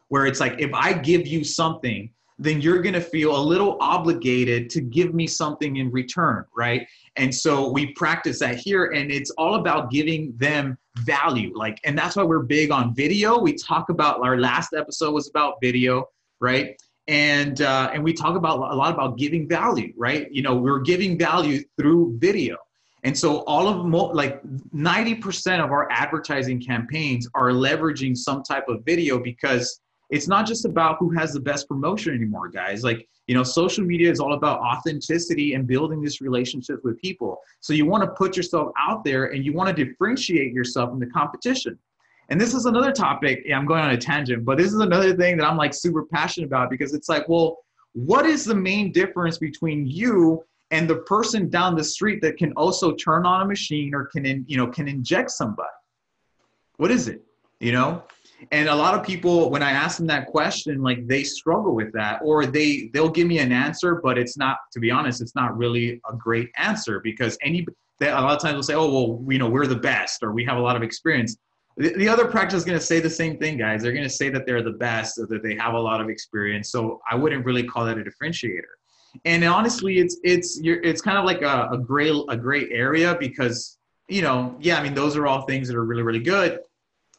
where 0.09 0.27
it's 0.27 0.39
like 0.39 0.59
if 0.59 0.71
I 0.71 0.93
give 0.93 1.25
you 1.25 1.43
something, 1.43 2.11
then 2.39 2.61
you're 2.61 2.81
going 2.81 2.93
to 2.93 3.01
feel 3.01 3.35
a 3.35 3.43
little 3.43 3.77
obligated 3.81 4.69
to 4.71 4.81
give 4.81 5.13
me 5.13 5.27
something 5.27 5.75
in 5.75 5.91
return, 5.91 6.45
right? 6.55 6.87
And 7.17 7.35
so 7.35 7.69
we 7.69 7.93
practice 7.93 8.39
that 8.39 8.55
here, 8.55 8.85
and 8.85 9.11
it's 9.11 9.29
all 9.31 9.55
about 9.55 9.91
giving 9.91 10.33
them 10.37 10.77
value. 10.99 11.51
Like, 11.53 11.79
and 11.83 11.97
that's 11.97 12.15
why 12.15 12.23
we're 12.23 12.43
big 12.43 12.71
on 12.71 12.95
video. 12.95 13.37
We 13.37 13.53
talk 13.53 13.89
about 13.89 14.23
our 14.23 14.37
last 14.37 14.73
episode 14.73 15.11
was 15.11 15.29
about 15.29 15.55
video, 15.61 16.05
right? 16.39 16.81
And 17.09 17.61
uh, 17.61 17.91
and 17.93 18.03
we 18.03 18.13
talk 18.13 18.37
about 18.37 18.59
a 18.71 18.75
lot 18.75 18.93
about 18.93 19.17
giving 19.17 19.47
value, 19.47 19.93
right? 19.97 20.31
You 20.31 20.41
know, 20.41 20.55
we're 20.55 20.79
giving 20.79 21.17
value 21.17 21.63
through 21.77 22.17
video. 22.19 22.55
And 23.03 23.17
so 23.17 23.39
all 23.45 23.67
of 23.67 23.85
mo- 23.85 24.11
like 24.13 24.41
90% 24.43 25.63
of 25.63 25.71
our 25.71 25.89
advertising 25.89 26.61
campaigns 26.61 27.27
are 27.33 27.49
leveraging 27.49 28.15
some 28.15 28.43
type 28.43 28.65
of 28.67 28.83
video 28.85 29.19
because 29.19 29.79
it's 30.09 30.27
not 30.27 30.47
just 30.47 30.65
about 30.65 30.97
who 30.99 31.11
has 31.11 31.33
the 31.33 31.39
best 31.39 31.67
promotion 31.67 32.15
anymore, 32.15 32.49
guys. 32.49 32.83
Like, 32.83 33.07
you 33.27 33.35
know, 33.35 33.43
social 33.43 33.85
media 33.85 34.09
is 34.09 34.19
all 34.19 34.33
about 34.33 34.59
authenticity 34.59 35.53
and 35.53 35.67
building 35.67 36.01
this 36.01 36.19
relationship 36.19 36.79
with 36.83 36.99
people. 36.99 37.39
So 37.59 37.73
you 37.73 37.85
want 37.85 38.03
to 38.03 38.09
put 38.11 38.35
yourself 38.35 38.71
out 38.79 39.03
there 39.03 39.25
and 39.25 39.45
you 39.45 39.53
want 39.53 39.75
to 39.75 39.85
differentiate 39.85 40.51
yourself 40.51 40.89
from 40.89 40.99
the 40.99 41.05
competition. 41.05 41.77
And 42.29 42.41
this 42.41 42.53
is 42.53 42.65
another 42.65 42.91
topic. 42.91 43.43
Yeah, 43.45 43.57
I'm 43.57 43.65
going 43.65 43.81
on 43.81 43.91
a 43.91 43.97
tangent, 43.97 44.45
but 44.45 44.57
this 44.57 44.73
is 44.73 44.79
another 44.79 45.15
thing 45.15 45.37
that 45.37 45.45
I'm 45.45 45.57
like 45.57 45.73
super 45.73 46.05
passionate 46.05 46.47
about 46.47 46.69
because 46.69 46.93
it's 46.93 47.09
like, 47.09 47.27
well, 47.29 47.57
what 47.93 48.25
is 48.25 48.45
the 48.45 48.55
main 48.55 48.91
difference 48.91 49.37
between 49.37 49.85
you 49.85 50.43
and 50.71 50.87
the 50.89 50.97
person 50.97 51.49
down 51.49 51.75
the 51.75 51.83
street 51.83 52.21
that 52.21 52.37
can 52.37 52.51
also 52.53 52.93
turn 52.93 53.25
on 53.25 53.41
a 53.41 53.45
machine 53.45 53.93
or 53.93 54.05
can, 54.05 54.25
in, 54.25 54.45
you 54.47 54.57
know, 54.57 54.67
can 54.67 54.87
inject 54.87 55.31
somebody? 55.31 55.69
What 56.77 56.91
is 56.91 57.07
it? 57.07 57.23
You 57.59 57.73
know, 57.73 58.03
and 58.51 58.69
a 58.69 58.75
lot 58.75 58.93
of 58.93 59.05
people 59.05 59.49
when 59.49 59.61
i 59.61 59.71
ask 59.71 59.97
them 59.97 60.07
that 60.07 60.25
question 60.27 60.81
like 60.81 61.05
they 61.07 61.23
struggle 61.23 61.75
with 61.75 61.91
that 61.91 62.19
or 62.23 62.45
they 62.45 62.89
they'll 62.93 63.09
give 63.09 63.27
me 63.27 63.39
an 63.39 63.51
answer 63.51 63.99
but 64.01 64.17
it's 64.17 64.37
not 64.37 64.57
to 64.71 64.79
be 64.79 64.89
honest 64.91 65.21
it's 65.21 65.35
not 65.35 65.55
really 65.57 65.99
a 66.09 66.15
great 66.15 66.49
answer 66.57 66.99
because 66.99 67.37
any 67.41 67.65
they, 67.99 68.09
a 68.09 68.13
lot 68.13 68.35
of 68.35 68.41
times 68.41 68.53
they'll 68.53 68.63
say 68.63 68.75
oh 68.75 68.91
well 68.91 69.31
you 69.31 69.37
know 69.37 69.49
we're 69.49 69.67
the 69.67 69.75
best 69.75 70.23
or 70.23 70.31
we 70.31 70.43
have 70.45 70.57
a 70.57 70.61
lot 70.61 70.75
of 70.75 70.83
experience. 70.83 71.37
The, 71.77 71.93
the 71.93 72.09
other 72.09 72.25
practice 72.25 72.59
is 72.59 72.65
going 72.65 72.79
to 72.79 72.85
say 72.85 72.99
the 72.99 73.09
same 73.09 73.37
thing 73.37 73.57
guys. 73.57 73.83
They're 73.83 73.93
going 73.93 74.03
to 74.03 74.09
say 74.09 74.29
that 74.29 74.45
they're 74.45 74.63
the 74.63 74.71
best 74.71 75.17
or 75.17 75.27
that 75.27 75.43
they 75.43 75.55
have 75.55 75.75
a 75.75 75.79
lot 75.79 76.01
of 76.01 76.09
experience 76.09 76.71
so 76.71 77.01
i 77.09 77.15
wouldn't 77.15 77.45
really 77.45 77.63
call 77.63 77.85
that 77.85 77.97
a 77.97 78.01
differentiator. 78.01 78.73
And 79.25 79.43
honestly 79.43 79.99
it's 79.99 80.17
it's 80.23 80.59
you're, 80.61 80.81
it's 80.81 81.01
kind 81.01 81.17
of 81.17 81.25
like 81.25 81.41
a, 81.41 81.69
a 81.71 81.77
gray 81.77 82.09
a 82.29 82.37
gray 82.37 82.69
area 82.71 83.17
because 83.19 83.77
you 84.07 84.21
know 84.21 84.55
yeah 84.59 84.79
i 84.79 84.83
mean 84.83 84.93
those 84.93 85.15
are 85.15 85.27
all 85.27 85.43
things 85.43 85.67
that 85.67 85.75
are 85.75 85.85
really 85.85 86.03
really 86.03 86.19
good 86.19 86.59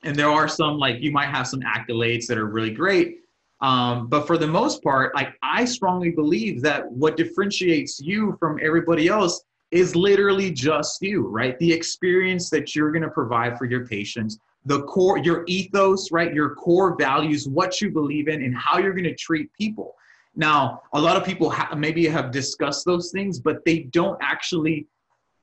and 0.03 0.17
there 0.17 0.31
are 0.31 0.49
some 0.49 0.79
like 0.79 1.01
you 1.01 1.11
might 1.11 1.29
have 1.29 1.47
some 1.47 1.61
accolades 1.61 2.27
that 2.27 2.39
are 2.39 2.47
really 2.47 2.71
great. 2.71 3.19
Um, 3.61 4.07
but 4.07 4.27
for 4.27 4.39
the 4.39 4.47
most 4.47 4.83
part 4.83 5.15
like 5.15 5.35
i 5.43 5.67
strongly 5.67 6.11
believe 6.11 6.63
that 6.63 6.91
what 6.91 7.19
differentiates 7.19 8.01
you 8.01 8.35
from 8.41 8.59
everybody 8.63 9.07
else 9.07 9.45
is 9.71 9.95
literally 9.95 10.51
just 10.51 11.01
you 11.03 11.29
right? 11.29 11.59
The 11.59 11.73
experience 11.73 12.51
that 12.51 12.75
you're 12.75 12.91
going 12.91 13.03
to 13.03 13.11
provide 13.11 13.59
for 13.59 13.67
your 13.67 13.87
patients 13.87 14.39
the 14.65 14.83
core 14.85 15.19
your 15.19 15.45
ethos 15.47 16.11
right? 16.11 16.33
Your 16.35 16.55
core 16.55 16.97
values 16.99 17.49
what 17.49 17.81
you 17.81 17.91
believe 17.91 18.29
in 18.29 18.43
and 18.43 18.57
how 18.57 18.79
you're 18.79 18.93
going 18.93 19.05
to 19.05 19.15
treat 19.15 19.53
people. 19.53 19.95
Now 20.35 20.83
a 20.93 21.01
lot 21.01 21.17
of 21.17 21.25
people 21.25 21.51
ha- 21.51 21.75
maybe 21.75 22.07
have 22.09 22.31
discussed 22.31 22.85
those 22.85 23.11
things 23.13 23.39
but 23.39 23.65
they 23.65 23.81
don't 23.81 24.19
actually 24.23 24.87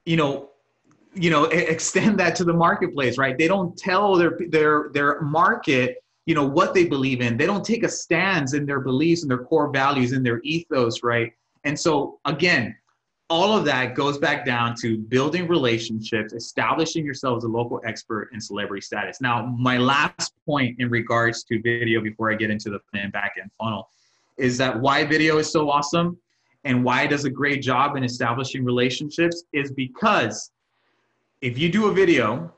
you 0.06 0.18
know 0.18 0.50
you 1.18 1.30
know 1.30 1.46
extend 1.46 2.20
that 2.20 2.36
to 2.36 2.44
the 2.44 2.54
marketplace 2.54 3.18
right? 3.18 3.38
They 3.38 3.48
don't 3.48 3.78
tell 3.78 4.16
their 4.16 4.38
their 4.50 4.90
their 4.94 5.22
market 5.22 6.04
you 6.26 6.36
know 6.36 6.46
what 6.46 6.74
they 6.74 6.86
believe 6.86 7.22
in. 7.22 7.38
They 7.38 7.46
don't 7.46 7.66
take 7.66 7.84
a 7.84 7.90
stance 7.90 8.54
in 8.54 8.66
their 8.66 8.82
beliefs 8.82 9.22
and 9.22 9.32
their 9.32 9.46
core 9.46 9.72
values 9.72 10.12
and 10.12 10.26
their 10.26 10.42
ethos 10.44 11.04
right? 11.04 11.34
And 11.64 11.80
so 11.80 12.20
again 12.26 12.76
all 13.30 13.58
of 13.58 13.66
that 13.66 13.94
goes 13.94 14.18
back 14.18 14.46
down 14.46 14.74
to 14.74 14.98
building 14.98 15.50
relationships 15.50 16.32
establishing 16.32 17.06
yourself 17.06 17.38
as 17.38 17.44
a 17.44 17.48
local 17.48 17.82
expert 17.86 18.30
in 18.34 18.40
celebrity 18.40 18.82
status. 18.82 19.20
Now 19.20 19.46
my 19.46 19.78
last 19.78 20.34
point 20.46 20.80
in 20.80 20.90
regards 20.90 21.44
to 21.46 21.62
video 21.62 22.02
before 22.02 22.32
i 22.32 22.36
get 22.36 22.50
into 22.50 22.70
the 22.70 22.80
back 23.12 23.34
end 23.42 23.52
funnel 23.60 23.90
is 24.38 24.58
that 24.58 24.80
why 24.80 25.04
video 25.04 25.38
is 25.40 25.52
so 25.52 25.70
awesome 25.70 26.18
and 26.64 26.84
why 26.84 27.04
it 27.04 27.10
does 27.10 27.26
a 27.26 27.30
great 27.30 27.62
job 27.62 27.96
in 27.96 28.04
establishing 28.04 28.64
relationships 28.64 29.44
is 29.54 29.72
because 29.72 30.52
if 31.42 31.58
you 31.58 31.70
do 31.70 31.88
a 31.88 31.94
video, 31.94 32.54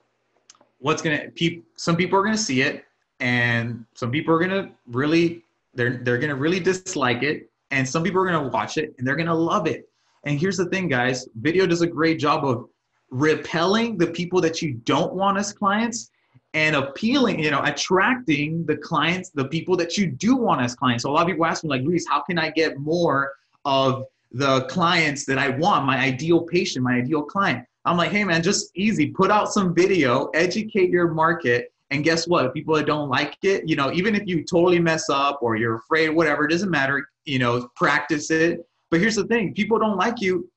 what's 0.79 1.01
gonna 1.01 1.29
pe- 1.35 1.61
some 1.75 1.95
people 1.95 2.17
are 2.17 2.23
gonna 2.23 2.37
see 2.37 2.61
it, 2.61 2.85
and 3.19 3.85
some 3.93 4.11
people 4.11 4.33
are 4.33 4.39
gonna 4.39 4.71
really 4.87 5.43
they're 5.73 5.97
they're 5.97 6.17
gonna 6.17 6.35
really 6.35 6.59
dislike 6.59 7.23
it, 7.23 7.49
and 7.71 7.87
some 7.87 8.03
people 8.03 8.21
are 8.21 8.25
gonna 8.25 8.47
watch 8.49 8.77
it 8.77 8.95
and 8.97 9.07
they're 9.07 9.15
gonna 9.15 9.33
love 9.33 9.67
it. 9.67 9.89
And 10.23 10.39
here's 10.39 10.57
the 10.57 10.65
thing, 10.65 10.87
guys: 10.87 11.27
video 11.35 11.65
does 11.65 11.81
a 11.81 11.87
great 11.87 12.19
job 12.19 12.45
of 12.45 12.69
repelling 13.11 13.97
the 13.97 14.07
people 14.07 14.39
that 14.41 14.61
you 14.61 14.73
don't 14.85 15.13
want 15.13 15.37
as 15.37 15.51
clients 15.51 16.11
and 16.53 16.75
appealing, 16.75 17.39
you 17.39 17.51
know, 17.51 17.61
attracting 17.63 18.65
the 18.65 18.77
clients, 18.77 19.29
the 19.29 19.45
people 19.45 19.75
that 19.77 19.97
you 19.97 20.07
do 20.07 20.35
want 20.35 20.61
as 20.61 20.75
clients. 20.75 21.03
So 21.03 21.11
a 21.11 21.13
lot 21.13 21.21
of 21.21 21.27
people 21.27 21.45
ask 21.45 21.63
me, 21.63 21.69
like, 21.69 21.83
Luis, 21.83 22.07
how 22.07 22.21
can 22.21 22.39
I 22.39 22.49
get 22.49 22.79
more 22.79 23.33
of 23.65 24.05
the 24.31 24.61
clients 24.63 25.25
that 25.25 25.37
I 25.37 25.49
want, 25.49 25.85
my 25.85 25.97
ideal 25.97 26.41
patient, 26.41 26.83
my 26.83 26.95
ideal 26.95 27.21
client? 27.21 27.65
I'm 27.85 27.97
like, 27.97 28.11
hey 28.11 28.23
man, 28.23 28.43
just 28.43 28.71
easy. 28.75 29.07
Put 29.07 29.31
out 29.31 29.51
some 29.51 29.73
video, 29.73 30.27
educate 30.33 30.89
your 30.89 31.09
market, 31.09 31.71
and 31.91 32.03
guess 32.03 32.27
what? 32.27 32.53
People 32.53 32.75
that 32.75 32.85
don't 32.85 33.09
like 33.09 33.37
it, 33.43 33.67
you 33.67 33.75
know, 33.75 33.91
even 33.91 34.15
if 34.15 34.27
you 34.27 34.43
totally 34.43 34.79
mess 34.79 35.09
up 35.09 35.39
or 35.41 35.55
you're 35.55 35.75
afraid, 35.75 36.09
whatever, 36.09 36.45
it 36.45 36.51
doesn't 36.51 36.69
matter. 36.69 37.09
You 37.25 37.39
know, 37.39 37.69
practice 37.75 38.31
it. 38.31 38.67
But 38.91 38.99
here's 38.99 39.15
the 39.15 39.25
thing: 39.25 39.53
people 39.53 39.79
don't 39.79 39.97
like 39.97 40.21
you 40.21 40.49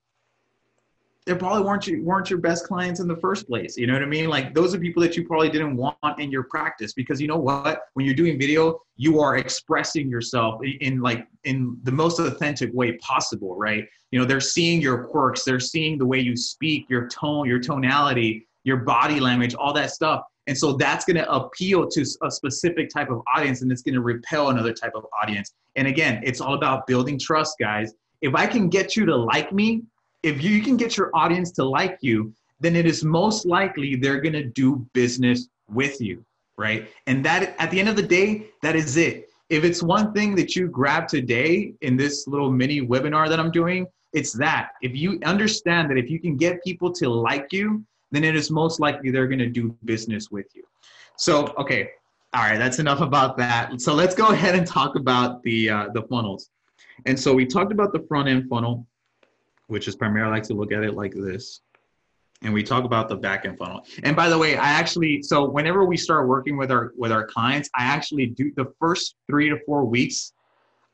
they 1.25 1.35
probably 1.35 1.63
weren't 1.63 1.87
you 1.87 2.03
weren't 2.03 2.29
your 2.31 2.41
best 2.41 2.67
clients 2.67 2.99
in 2.99 3.07
the 3.07 3.17
first 3.17 3.47
place. 3.47 3.77
You 3.77 3.87
know 3.87 3.93
what 3.93 4.03
I 4.03 4.07
mean? 4.07 4.29
Like 4.29 4.55
those 4.55 4.75
are 4.75 4.79
people 4.79 5.03
that 5.03 5.17
you 5.17 5.27
probably 5.27 5.51
didn't 5.51 5.77
want 5.77 5.97
in 6.19 6.33
your 6.33 6.45
practice 6.45 6.93
because 6.93 7.21
you 7.21 7.29
know 7.29 7.37
what? 7.37 7.83
When 7.95 8.05
you're 8.05 8.15
doing 8.15 8.39
video, 8.39 8.81
you 8.97 9.21
are 9.21 9.37
expressing 9.37 10.09
yourself 10.11 10.61
in 10.81 11.01
like 11.01 11.27
in 11.45 11.79
the 11.85 11.93
most 11.93 12.19
authentic 12.19 12.71
way 12.73 12.97
possible, 12.99 13.57
right? 13.57 13.87
You 14.11 14.19
know, 14.19 14.25
they're 14.25 14.41
seeing 14.41 14.81
your 14.81 15.05
quirks, 15.05 15.45
they're 15.45 15.61
seeing 15.61 15.97
the 15.97 16.07
way 16.07 16.19
you 16.19 16.37
speak, 16.37 16.87
your 16.91 17.09
tone, 17.09 17.47
your 17.47 17.61
tonality, 17.61 18.49
your 18.65 18.79
body 18.79 19.21
language, 19.21 19.55
all 19.55 19.73
that 19.75 19.93
stuff. 19.93 20.23
And 20.49 20.59
so 20.59 20.73
that's 20.73 21.05
going 21.05 21.17
to 21.17 21.33
appeal 21.33 21.89
to 21.89 22.05
a 22.23 22.31
specific 22.31 22.91
type 22.91 23.11
of 23.11 23.23
audience 23.35 23.63
and 23.63 23.71
it's 23.71 23.83
going 23.83 23.95
to 23.95 24.01
repel 24.01 24.51
another 24.51 24.73
type 24.73 24.93
of 24.97 25.07
audience. 25.23 25.55
And 25.77 25.87
again, 25.87 26.21
it's 26.25 26.41
all 26.41 26.55
about 26.55 26.87
building 26.89 27.17
trust, 27.19 27.57
guys. 27.61 27.93
If 28.23 28.35
I 28.35 28.47
can 28.47 28.69
get 28.69 28.97
you 28.97 29.07
to 29.07 29.17
like 29.17 29.53
me, 29.53 29.83
if 30.23 30.43
you 30.43 30.63
can 30.63 30.77
get 30.77 30.97
your 30.97 31.11
audience 31.15 31.51
to 31.53 31.65
like 31.65 31.99
you, 32.01 32.33
then 32.61 32.77
it 32.77 32.87
is 32.87 33.05
most 33.05 33.45
likely 33.45 33.97
they're 33.97 34.21
going 34.21 34.33
to 34.35 34.45
do 34.45 34.87
business 34.93 35.49
with 35.69 36.01
you, 36.01 36.25
right? 36.57 36.89
And 37.07 37.25
that 37.25 37.57
at 37.59 37.71
the 37.71 37.81
end 37.81 37.89
of 37.89 37.97
the 37.97 38.03
day, 38.03 38.47
that 38.63 38.77
is 38.77 38.97
it. 38.97 39.29
If 39.49 39.65
it's 39.65 39.83
one 39.83 40.13
thing 40.13 40.35
that 40.37 40.55
you 40.55 40.69
grab 40.69 41.09
today 41.09 41.75
in 41.83 41.97
this 41.97 42.27
little 42.27 42.51
mini 42.51 42.81
webinar 42.81 43.29
that 43.29 43.41
I'm 43.41 43.51
doing, 43.51 43.87
it's 44.13 44.33
that. 44.35 44.71
If 44.81 44.95
you 44.95 45.19
understand 45.25 45.91
that 45.91 45.99
if 45.99 46.09
you 46.09 46.21
can 46.21 46.37
get 46.37 46.63
people 46.63 46.93
to 46.93 47.09
like 47.09 47.53
you, 47.53 47.85
then 48.13 48.25
it 48.25 48.37
is 48.37 48.51
most 48.51 48.79
likely 48.79 49.11
they're 49.11 49.27
going 49.27 49.39
to 49.41 49.49
do 49.49 49.77
business 49.85 50.31
with 50.31 50.47
you. 50.55 50.63
So, 51.17 51.53
okay, 51.59 51.91
all 52.35 52.43
right, 52.43 52.59
that's 52.59 52.79
enough 52.79 53.01
about 53.01 53.37
that. 53.39 53.81
So 53.81 53.95
let's 53.95 54.15
go 54.15 54.29
ahead 54.29 54.55
and 54.55 54.67
talk 54.67 54.97
about 54.97 55.43
the 55.43 55.69
uh, 55.69 55.89
the 55.93 56.03
funnels. 56.03 56.51
And 57.07 57.19
so 57.19 57.35
we 57.35 57.45
talked 57.45 57.73
about 57.73 57.93
the 57.93 58.01
front 58.09 58.29
end 58.29 58.49
funnel 58.49 58.87
which 59.73 59.89
is 59.89 59.97
primarily 59.97 60.31
like 60.31 60.43
to 60.45 60.55
look 60.55 60.71
at 60.71 60.85
it 60.85 60.95
like 60.95 61.15
this. 61.15 61.63
And 62.43 62.53
we 62.53 62.63
talk 62.63 62.85
about 62.85 63.09
the 63.09 63.17
back 63.17 63.47
end 63.47 63.57
funnel. 63.57 63.87
And 64.03 64.15
by 64.15 64.29
the 64.29 64.37
way, 64.37 64.57
I 64.57 64.69
actually 64.69 65.23
so 65.23 65.49
whenever 65.49 65.85
we 65.85 65.97
start 65.97 66.29
working 66.29 66.57
with 66.57 66.71
our 66.71 66.93
with 66.97 67.11
our 67.11 67.27
clients, 67.27 67.71
I 67.75 67.85
actually 67.85 68.27
do 68.27 68.53
the 68.55 68.73
first 68.79 69.17
three 69.27 69.49
to 69.49 69.59
four 69.65 69.85
weeks 69.85 70.35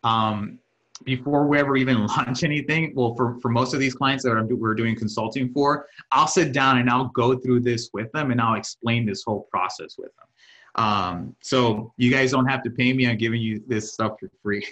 um, 0.04 0.58
before 1.04 1.46
we 1.48 1.58
ever 1.58 1.76
even 1.76 2.06
launch 2.16 2.44
anything. 2.44 2.92
Well, 2.94 3.14
for 3.16 3.40
for 3.40 3.48
most 3.48 3.74
of 3.74 3.80
these 3.80 3.94
clients 3.94 4.24
that 4.24 4.46
we're 4.48 4.74
doing 4.74 4.94
consulting 4.94 5.52
for, 5.52 5.86
I'll 6.12 6.28
sit 6.28 6.52
down 6.52 6.78
and 6.78 6.88
I'll 6.88 7.08
go 7.08 7.36
through 7.36 7.60
this 7.60 7.90
with 7.92 8.12
them 8.12 8.30
and 8.30 8.40
I'll 8.40 8.56
explain 8.56 9.06
this 9.06 9.24
whole 9.24 9.48
process 9.50 9.96
with 9.98 10.14
them. 10.16 10.26
Um, 10.74 11.34
so 11.40 11.92
you 11.96 12.10
guys 12.10 12.30
don't 12.30 12.46
have 12.46 12.62
to 12.62 12.70
pay 12.70 12.92
me. 12.92 13.08
I'm 13.08 13.16
giving 13.16 13.40
you 13.40 13.60
this 13.66 13.92
stuff 13.92 14.12
for 14.20 14.30
free. 14.42 14.64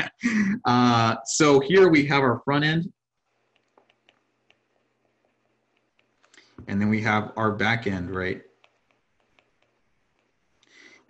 uh, 0.64 1.16
so 1.24 1.60
here 1.60 1.88
we 1.88 2.04
have 2.06 2.22
our 2.22 2.40
front 2.44 2.64
end. 2.64 2.92
And 6.68 6.80
then 6.80 6.88
we 6.88 7.00
have 7.02 7.32
our 7.36 7.52
back 7.52 7.86
end, 7.86 8.14
right? 8.14 8.42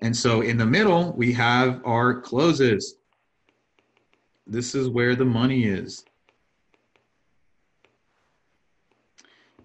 And 0.00 0.14
so 0.14 0.42
in 0.42 0.58
the 0.58 0.66
middle, 0.66 1.12
we 1.12 1.32
have 1.32 1.80
our 1.84 2.20
closes. 2.20 2.96
This 4.46 4.74
is 4.74 4.88
where 4.88 5.16
the 5.16 5.24
money 5.24 5.64
is. 5.64 6.04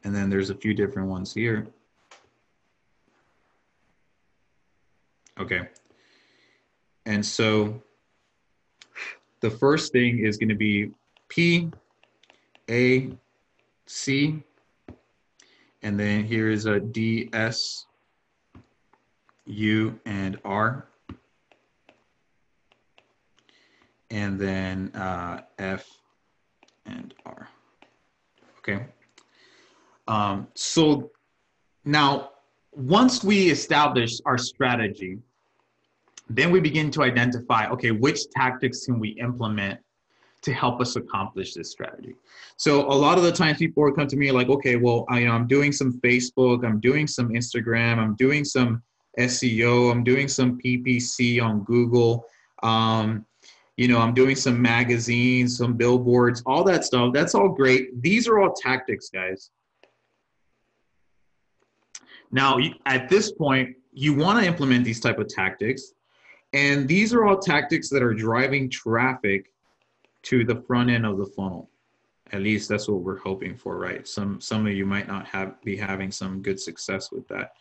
And 0.03 0.15
then 0.15 0.29
there's 0.29 0.49
a 0.49 0.55
few 0.55 0.73
different 0.73 1.09
ones 1.09 1.33
here. 1.33 1.67
Okay. 5.39 5.67
And 7.05 7.25
so 7.25 7.81
the 9.41 9.49
first 9.49 9.91
thing 9.91 10.19
is 10.19 10.37
going 10.37 10.49
to 10.49 10.55
be 10.55 10.91
P, 11.27 11.71
A, 12.69 13.11
C, 13.85 14.43
and 15.83 15.99
then 15.99 16.23
here 16.23 16.49
is 16.49 16.65
a 16.65 16.79
D, 16.79 17.29
S, 17.33 17.87
U, 19.45 19.99
and 20.05 20.37
R. 20.45 20.87
And 24.09 24.39
then 24.39 24.91
uh, 24.93 25.41
F 25.57 25.87
and 26.85 27.13
R. 27.25 27.47
Okay. 28.59 28.85
Um, 30.07 30.47
so 30.53 31.11
now, 31.85 32.31
once 32.73 33.23
we 33.23 33.49
establish 33.49 34.19
our 34.25 34.37
strategy, 34.37 35.19
then 36.29 36.51
we 36.51 36.59
begin 36.59 36.91
to 36.91 37.03
identify 37.03 37.67
okay, 37.69 37.91
which 37.91 38.29
tactics 38.29 38.85
can 38.85 38.99
we 38.99 39.09
implement 39.09 39.79
to 40.41 40.53
help 40.53 40.81
us 40.81 40.95
accomplish 40.95 41.53
this 41.53 41.71
strategy. 41.71 42.15
So 42.57 42.81
a 42.81 42.93
lot 42.93 43.17
of 43.17 43.23
the 43.23 43.31
times 43.31 43.59
people 43.59 43.83
will 43.83 43.91
come 43.91 44.07
to 44.07 44.17
me 44.17 44.31
like, 44.31 44.49
okay, 44.49 44.75
well, 44.75 45.05
I, 45.09 45.19
you 45.19 45.27
know, 45.27 45.33
I'm 45.33 45.47
doing 45.47 45.71
some 45.71 45.99
Facebook, 46.03 46.65
I'm 46.65 46.79
doing 46.79 47.07
some 47.07 47.29
Instagram, 47.29 47.97
I'm 47.97 48.15
doing 48.15 48.43
some 48.43 48.81
SEO, 49.19 49.91
I'm 49.91 50.03
doing 50.03 50.27
some 50.27 50.59
PPC 50.59 51.43
on 51.43 51.63
Google. 51.63 52.25
Um, 52.63 53.25
you 53.77 53.87
know, 53.87 53.99
I'm 53.99 54.13
doing 54.13 54.35
some 54.35 54.61
magazines, 54.61 55.57
some 55.57 55.73
billboards, 55.73 56.43
all 56.45 56.63
that 56.65 56.85
stuff. 56.85 57.13
That's 57.13 57.33
all 57.33 57.49
great. 57.49 58.01
These 58.01 58.27
are 58.27 58.39
all 58.39 58.53
tactics, 58.53 59.09
guys. 59.09 59.49
Now, 62.31 62.57
at 62.85 63.09
this 63.09 63.31
point, 63.31 63.75
you 63.91 64.13
want 64.13 64.39
to 64.39 64.45
implement 64.45 64.85
these 64.85 64.99
type 64.99 65.19
of 65.19 65.27
tactics, 65.27 65.93
and 66.53 66.87
these 66.87 67.13
are 67.13 67.25
all 67.25 67.37
tactics 67.37 67.89
that 67.89 68.01
are 68.01 68.13
driving 68.13 68.69
traffic 68.69 69.50
to 70.23 70.43
the 70.43 70.55
front 70.55 70.89
end 70.89 71.05
of 71.05 71.17
the 71.17 71.25
funnel. 71.25 71.69
At 72.31 72.41
least 72.41 72.69
that's 72.69 72.87
what 72.87 73.01
we're 73.01 73.19
hoping 73.19 73.55
for, 73.55 73.77
right? 73.77 74.07
Some 74.07 74.39
some 74.39 74.65
of 74.65 74.73
you 74.73 74.85
might 74.85 75.07
not 75.07 75.27
have 75.27 75.61
be 75.63 75.75
having 75.75 76.11
some 76.11 76.41
good 76.41 76.59
success 76.59 77.11
with 77.11 77.27
that. 77.27 77.53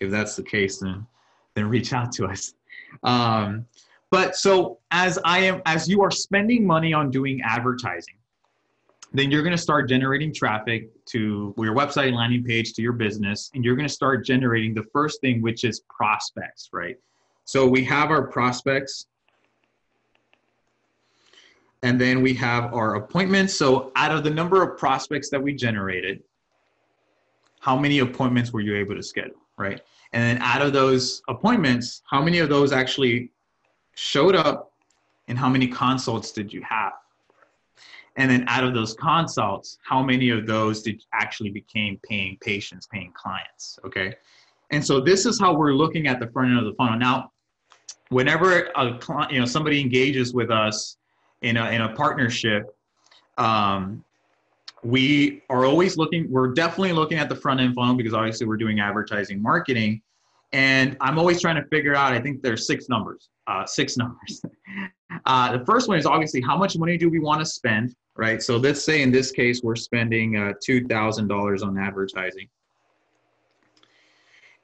If 0.00 0.10
that's 0.10 0.34
the 0.36 0.42
case, 0.42 0.78
then 0.78 1.06
then 1.54 1.68
reach 1.68 1.92
out 1.92 2.10
to 2.12 2.26
us. 2.26 2.54
Um, 3.02 3.66
but 4.10 4.36
so 4.36 4.78
as 4.90 5.18
I 5.24 5.40
am, 5.40 5.62
as 5.66 5.88
you 5.88 6.02
are 6.02 6.10
spending 6.10 6.66
money 6.66 6.92
on 6.92 7.10
doing 7.10 7.40
advertising, 7.44 8.16
then 9.12 9.30
you're 9.30 9.42
going 9.42 9.56
to 9.56 9.62
start 9.62 9.88
generating 9.88 10.34
traffic 10.34 10.88
to 11.06 11.54
your 11.56 11.74
website 11.74 12.08
and 12.08 12.16
landing 12.16 12.42
page 12.42 12.74
to 12.74 12.82
your 12.82 12.92
business, 12.92 13.50
and 13.54 13.64
you're 13.64 13.76
going 13.76 13.88
to 13.88 13.92
start 13.92 14.24
generating 14.26 14.74
the 14.74 14.82
first 14.92 15.20
thing, 15.20 15.40
which 15.40 15.62
is 15.62 15.82
prospects, 15.88 16.70
right? 16.72 16.96
So 17.44 17.66
we 17.66 17.84
have 17.84 18.10
our 18.10 18.26
prospects 18.26 19.06
and 21.84 22.00
then 22.00 22.22
we 22.22 22.32
have 22.32 22.72
our 22.72 22.96
appointments. 22.96 23.54
So 23.54 23.92
out 23.94 24.10
of 24.10 24.24
the 24.24 24.30
number 24.30 24.62
of 24.62 24.78
prospects 24.78 25.28
that 25.28 25.40
we 25.40 25.52
generated, 25.54 26.22
how 27.60 27.76
many 27.76 27.98
appointments 27.98 28.54
were 28.54 28.62
you 28.62 28.74
able 28.74 28.94
to 28.94 29.02
schedule, 29.02 29.42
right? 29.58 29.82
And 30.14 30.22
then 30.22 30.38
out 30.42 30.62
of 30.62 30.72
those 30.72 31.20
appointments, 31.28 32.00
how 32.10 32.22
many 32.22 32.38
of 32.38 32.48
those 32.48 32.72
actually 32.72 33.32
showed 33.96 34.34
up 34.34 34.72
and 35.28 35.36
how 35.38 35.50
many 35.50 35.66
consults 35.66 36.32
did 36.32 36.54
you 36.54 36.62
have? 36.66 36.94
And 38.16 38.30
then 38.30 38.46
out 38.48 38.64
of 38.64 38.72
those 38.72 38.94
consults, 38.94 39.76
how 39.86 40.02
many 40.02 40.30
of 40.30 40.46
those 40.46 40.80
did 40.82 41.02
actually 41.12 41.50
became 41.50 42.00
paying 42.02 42.38
patients, 42.40 42.86
paying 42.86 43.12
clients? 43.12 43.78
Okay. 43.84 44.14
And 44.70 44.82
so 44.82 45.00
this 45.00 45.26
is 45.26 45.38
how 45.38 45.52
we're 45.52 45.74
looking 45.74 46.06
at 46.06 46.18
the 46.18 46.28
front 46.28 46.48
end 46.48 46.60
of 46.60 46.64
the 46.64 46.72
funnel. 46.78 46.98
Now, 46.98 47.32
whenever 48.08 48.68
a 48.74 48.98
client, 48.98 49.32
you 49.32 49.38
know, 49.38 49.44
somebody 49.44 49.82
engages 49.82 50.32
with 50.32 50.50
us 50.50 50.96
in 51.44 51.58
a, 51.58 51.70
in 51.70 51.82
a 51.82 51.90
partnership, 51.94 52.74
um, 53.36 54.02
we 54.82 55.42
are 55.50 55.66
always 55.66 55.96
looking, 55.98 56.30
we're 56.30 56.52
definitely 56.54 56.92
looking 56.92 57.18
at 57.18 57.28
the 57.28 57.36
front 57.36 57.60
end 57.60 57.74
funnel 57.74 57.94
because 57.94 58.14
obviously 58.14 58.46
we're 58.46 58.56
doing 58.56 58.80
advertising 58.80 59.40
marketing. 59.40 60.00
And 60.52 60.96
I'm 61.00 61.18
always 61.18 61.40
trying 61.40 61.56
to 61.56 61.68
figure 61.68 61.94
out, 61.94 62.12
I 62.12 62.20
think 62.20 62.42
there's 62.42 62.66
six 62.66 62.88
numbers, 62.88 63.28
uh, 63.46 63.66
six 63.66 63.96
numbers. 63.96 64.42
uh, 65.26 65.56
the 65.56 65.64
first 65.66 65.86
one 65.86 65.98
is 65.98 66.06
obviously 66.06 66.40
how 66.40 66.56
much 66.56 66.78
money 66.78 66.96
do 66.96 67.10
we 67.10 67.18
want 67.18 67.40
to 67.40 67.46
spend, 67.46 67.94
right? 68.16 68.42
So 68.42 68.56
let's 68.56 68.82
say 68.82 69.02
in 69.02 69.10
this 69.10 69.30
case, 69.30 69.62
we're 69.62 69.76
spending 69.76 70.36
uh, 70.36 70.52
$2,000 70.66 71.62
on 71.62 71.78
advertising. 71.78 72.48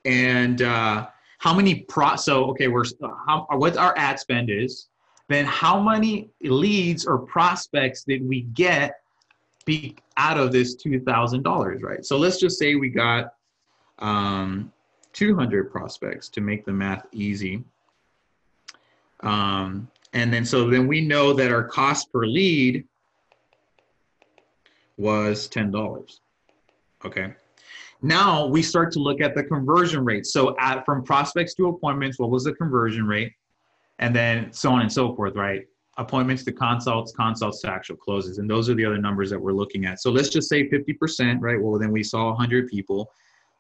And 0.07 0.63
uh, 0.63 1.09
how 1.39 1.55
many 1.55 1.81
pro, 1.81 2.17
so 2.17 2.45
okay, 2.51 2.69
we're, 2.69 2.85
how, 3.27 3.47
what 3.51 3.77
our 3.77 3.93
ad 3.99 4.19
spend 4.19 4.49
is, 4.49 4.90
then 5.31 5.45
how 5.45 5.81
many 5.81 6.29
leads 6.43 7.07
or 7.07 7.17
prospects 7.17 8.03
did 8.03 8.27
we 8.27 8.43
get 8.43 8.97
out 10.17 10.37
of 10.37 10.51
this 10.51 10.75
$2,000, 10.75 11.83
right? 11.85 12.05
So 12.05 12.19
let's 12.19 12.41
just 12.41 12.59
say 12.59 12.75
we 12.75 12.89
got 12.89 13.35
um, 14.01 14.73
200 15.13 15.71
prospects 15.71 16.29
to 16.31 16.41
make 16.41 16.65
the 16.65 16.73
math 16.73 17.07
easy. 17.13 17.63
Um, 19.21 19.89
and 20.15 20.33
then 20.33 20.45
so 20.45 20.69
then 20.69 20.89
we 20.89 21.00
know 21.00 21.33
that 21.35 21.52
our 21.52 21.63
cost 21.63 22.11
per 22.13 22.26
lead 22.26 22.85
was 24.97 25.49
$10. 25.49 26.19
Okay. 27.04 27.33
Now 28.02 28.47
we 28.47 28.63
start 28.63 28.91
to 28.95 28.99
look 28.99 29.21
at 29.21 29.37
the 29.37 29.45
conversion 29.45 30.04
rate. 30.04 30.26
So 30.26 30.57
at, 30.59 30.85
from 30.85 31.04
prospects 31.04 31.54
to 31.54 31.69
appointments, 31.69 32.19
what 32.19 32.31
was 32.31 32.43
the 32.43 32.54
conversion 32.54 33.07
rate? 33.07 33.33
And 34.00 34.17
then 34.17 34.52
so 34.52 34.73
on 34.73 34.80
and 34.80 34.93
so 34.93 35.15
forth, 35.15 35.36
right? 35.36 35.63
Appointments 35.99 36.43
to 36.45 36.52
consults, 36.52 37.13
consults 37.13 37.60
to 37.60 37.71
actual 37.71 37.97
closes. 37.97 38.39
And 38.39 38.50
those 38.50 38.69
are 38.69 38.75
the 38.75 38.84
other 38.84 38.99
numbers 38.99 39.30
that 39.30 39.39
we're 39.39 39.52
looking 39.52 39.84
at. 39.84 40.00
So 40.00 40.10
let's 40.10 40.30
just 40.30 40.49
say 40.49 40.69
50%, 40.69 41.36
right? 41.41 41.60
Well, 41.60 41.78
then 41.78 41.93
we 41.93 42.02
saw 42.02 42.30
100 42.30 42.69
people. 42.69 43.10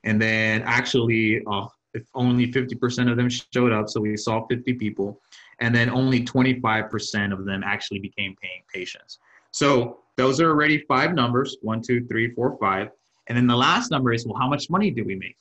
And 0.04 0.20
then 0.20 0.62
actually, 0.62 1.42
uh, 1.46 1.66
if 1.92 2.02
only 2.14 2.50
50% 2.50 3.10
of 3.10 3.18
them 3.18 3.28
showed 3.28 3.72
up, 3.72 3.90
so 3.90 4.00
we 4.00 4.16
saw 4.16 4.46
50 4.46 4.74
people. 4.74 5.20
And 5.60 5.74
then 5.74 5.90
only 5.90 6.24
25% 6.24 7.32
of 7.32 7.44
them 7.44 7.62
actually 7.62 7.98
became 7.98 8.34
paying 8.40 8.62
patients. 8.72 9.18
So 9.50 9.98
those 10.16 10.40
are 10.40 10.48
already 10.48 10.84
five 10.88 11.12
numbers 11.12 11.58
one, 11.60 11.82
two, 11.82 12.06
three, 12.06 12.32
four, 12.34 12.56
five. 12.58 12.88
And 13.26 13.36
then 13.36 13.46
the 13.46 13.56
last 13.56 13.90
number 13.90 14.12
is, 14.14 14.26
well, 14.26 14.38
how 14.38 14.48
much 14.48 14.70
money 14.70 14.90
did 14.90 15.04
we 15.04 15.16
make? 15.16 15.36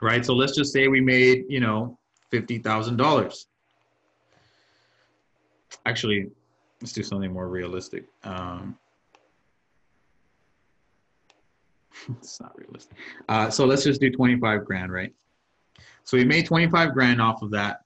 Right? 0.00 0.24
So 0.24 0.32
let's 0.32 0.56
just 0.56 0.72
say 0.72 0.88
we 0.88 1.02
made, 1.02 1.44
you 1.48 1.60
know, 1.60 1.98
$50,000 2.32 3.44
actually, 5.86 6.30
let's 6.80 6.92
do 6.92 7.02
something 7.02 7.32
more 7.32 7.48
realistic. 7.48 8.04
Um, 8.24 8.76
it's 12.10 12.40
not 12.40 12.58
realistic. 12.58 12.96
Uh, 13.28 13.50
so 13.50 13.64
let's 13.64 13.84
just 13.84 14.00
do 14.00 14.10
25 14.10 14.64
grand, 14.64 14.92
right? 14.92 15.12
So 16.04 16.16
we 16.16 16.24
made 16.24 16.46
25 16.46 16.92
grand 16.92 17.20
off 17.20 17.42
of 17.42 17.50
that. 17.52 17.80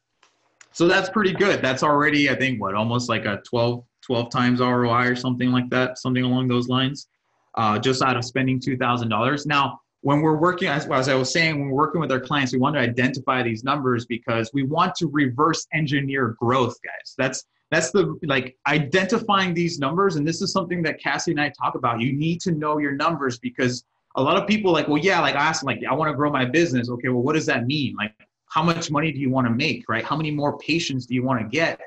So 0.72 0.86
that's 0.86 1.08
pretty 1.08 1.32
good. 1.32 1.62
That's 1.62 1.82
already, 1.82 2.28
I 2.30 2.34
think, 2.34 2.60
what, 2.60 2.74
almost 2.74 3.08
like 3.08 3.24
a 3.24 3.40
12, 3.48 3.82
12 4.02 4.30
times 4.30 4.60
ROI 4.60 5.06
or 5.06 5.16
something 5.16 5.50
like 5.50 5.68
that, 5.70 5.98
something 5.98 6.22
along 6.22 6.48
those 6.48 6.68
lines, 6.68 7.08
uh, 7.54 7.78
just 7.78 8.02
out 8.02 8.16
of 8.16 8.24
spending 8.24 8.60
$2,000. 8.60 9.46
Now, 9.46 9.80
when 10.02 10.20
we're 10.20 10.36
working, 10.36 10.68
as, 10.68 10.86
as 10.86 11.08
I 11.08 11.14
was 11.14 11.32
saying, 11.32 11.58
when 11.58 11.70
we're 11.70 11.76
working 11.76 12.00
with 12.00 12.12
our 12.12 12.20
clients, 12.20 12.52
we 12.52 12.58
want 12.58 12.76
to 12.76 12.80
identify 12.80 13.42
these 13.42 13.64
numbers 13.64 14.06
because 14.06 14.50
we 14.52 14.62
want 14.62 14.94
to 14.96 15.08
reverse 15.08 15.66
engineer 15.72 16.36
growth, 16.38 16.76
guys. 16.82 17.14
That's 17.16 17.44
that's 17.70 17.90
the 17.90 18.18
like 18.24 18.56
identifying 18.66 19.52
these 19.52 19.78
numbers 19.78 20.16
and 20.16 20.26
this 20.26 20.40
is 20.40 20.52
something 20.52 20.82
that 20.82 21.00
cassie 21.00 21.32
and 21.32 21.40
i 21.40 21.50
talk 21.50 21.74
about. 21.74 22.00
You 22.00 22.12
need 22.12 22.40
to 22.42 22.52
know 22.52 22.78
your 22.78 22.92
numbers 22.92 23.38
because 23.38 23.84
a 24.14 24.22
lot 24.22 24.40
of 24.40 24.46
people 24.46 24.72
like 24.72 24.88
well 24.88 24.98
yeah 24.98 25.20
like 25.20 25.34
i 25.34 25.40
ask 25.40 25.62
like 25.62 25.80
i 25.88 25.94
want 25.94 26.10
to 26.10 26.14
grow 26.14 26.30
my 26.30 26.44
business. 26.44 26.88
Okay 26.88 27.08
well 27.08 27.22
what 27.22 27.34
does 27.34 27.46
that 27.46 27.66
mean? 27.66 27.94
Like 27.96 28.12
how 28.48 28.62
much 28.62 28.90
money 28.90 29.12
do 29.12 29.18
you 29.18 29.30
want 29.30 29.46
to 29.46 29.52
make 29.52 29.88
right? 29.88 30.04
How 30.04 30.16
many 30.16 30.30
more 30.30 30.58
patients 30.58 31.06
do 31.06 31.14
you 31.14 31.22
want 31.22 31.40
to 31.40 31.48
get? 31.48 31.80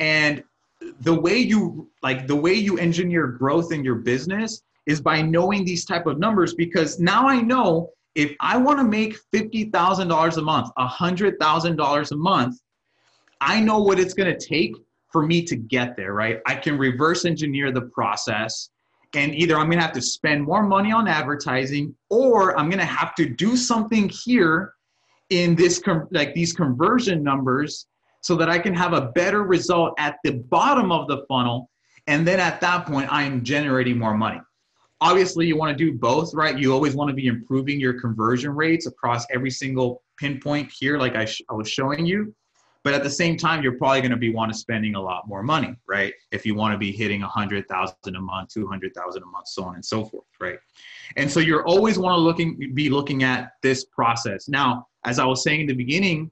And 0.00 0.42
the 1.00 1.14
way 1.14 1.36
you 1.36 1.90
like 2.02 2.26
the 2.26 2.36
way 2.36 2.54
you 2.54 2.78
engineer 2.78 3.26
growth 3.26 3.72
in 3.72 3.84
your 3.84 3.96
business 3.96 4.62
is 4.86 5.00
by 5.00 5.20
knowing 5.20 5.64
these 5.64 5.84
type 5.84 6.06
of 6.06 6.18
numbers 6.18 6.54
because 6.54 7.00
now 7.00 7.26
i 7.26 7.40
know 7.40 7.90
if 8.14 8.34
i 8.40 8.56
want 8.56 8.78
to 8.78 8.84
make 8.84 9.16
$50000 9.34 10.36
a 10.36 10.42
month 10.42 10.70
$100000 10.78 12.12
a 12.12 12.16
month 12.16 12.60
i 13.40 13.60
know 13.60 13.78
what 13.78 13.98
it's 13.98 14.14
going 14.14 14.36
to 14.36 14.46
take 14.46 14.76
for 15.16 15.26
me 15.26 15.40
to 15.42 15.56
get 15.56 15.96
there, 15.96 16.12
right? 16.12 16.40
I 16.44 16.54
can 16.56 16.76
reverse 16.76 17.24
engineer 17.24 17.72
the 17.72 17.80
process 17.80 18.68
and 19.14 19.34
either 19.34 19.56
I'm 19.56 19.64
going 19.68 19.78
to 19.78 19.82
have 19.82 19.94
to 19.94 20.02
spend 20.02 20.44
more 20.44 20.62
money 20.62 20.92
on 20.92 21.08
advertising 21.08 21.94
or 22.10 22.54
I'm 22.58 22.68
going 22.68 22.80
to 22.80 22.84
have 22.84 23.14
to 23.14 23.26
do 23.26 23.56
something 23.56 24.10
here 24.10 24.74
in 25.30 25.54
this 25.54 25.82
like 26.10 26.34
these 26.34 26.52
conversion 26.52 27.22
numbers 27.22 27.86
so 28.20 28.36
that 28.36 28.50
I 28.50 28.58
can 28.58 28.74
have 28.74 28.92
a 28.92 29.06
better 29.12 29.42
result 29.42 29.94
at 29.98 30.16
the 30.22 30.32
bottom 30.50 30.92
of 30.92 31.08
the 31.08 31.24
funnel 31.28 31.70
and 32.06 32.28
then 32.28 32.38
at 32.38 32.60
that 32.60 32.84
point 32.84 33.10
I'm 33.10 33.42
generating 33.42 33.98
more 33.98 34.18
money. 34.18 34.42
Obviously 35.00 35.46
you 35.46 35.56
want 35.56 35.78
to 35.78 35.82
do 35.82 35.96
both, 35.96 36.34
right? 36.34 36.58
You 36.58 36.74
always 36.74 36.94
want 36.94 37.08
to 37.08 37.14
be 37.14 37.26
improving 37.26 37.80
your 37.80 37.98
conversion 37.98 38.50
rates 38.50 38.86
across 38.86 39.24
every 39.32 39.50
single 39.50 40.02
pinpoint 40.18 40.70
here 40.78 40.98
like 40.98 41.16
I, 41.16 41.24
sh- 41.24 41.40
I 41.48 41.54
was 41.54 41.70
showing 41.70 42.04
you 42.04 42.34
but 42.86 42.94
at 42.94 43.02
the 43.02 43.10
same 43.10 43.36
time 43.36 43.64
you're 43.64 43.76
probably 43.76 44.00
going 44.00 44.12
to 44.12 44.16
be 44.16 44.32
want 44.32 44.52
to 44.52 44.56
spending 44.56 44.94
a 44.94 45.00
lot 45.00 45.26
more 45.26 45.42
money 45.42 45.74
right? 45.88 46.14
If 46.30 46.46
you 46.46 46.54
want 46.54 46.72
to 46.72 46.78
be 46.78 46.92
hitting 46.92 47.24
a 47.24 47.28
hundred 47.28 47.66
thousand 47.66 48.14
a 48.14 48.20
month 48.20 48.50
two 48.54 48.68
hundred 48.68 48.94
thousand 48.94 49.24
a 49.24 49.26
month 49.26 49.48
so 49.48 49.64
on 49.64 49.74
and 49.74 49.84
so 49.84 50.04
forth 50.04 50.24
right? 50.40 50.60
And 51.16 51.28
so 51.28 51.40
you're 51.40 51.66
always 51.66 51.98
want 51.98 52.14
to 52.14 52.20
looking 52.20 52.72
be 52.74 52.88
looking 52.88 53.24
at 53.24 53.54
this 53.60 53.86
process. 53.86 54.48
Now 54.48 54.86
as 55.04 55.18
i 55.18 55.24
was 55.24 55.42
saying 55.42 55.62
in 55.62 55.66
the 55.66 55.74
beginning 55.74 56.30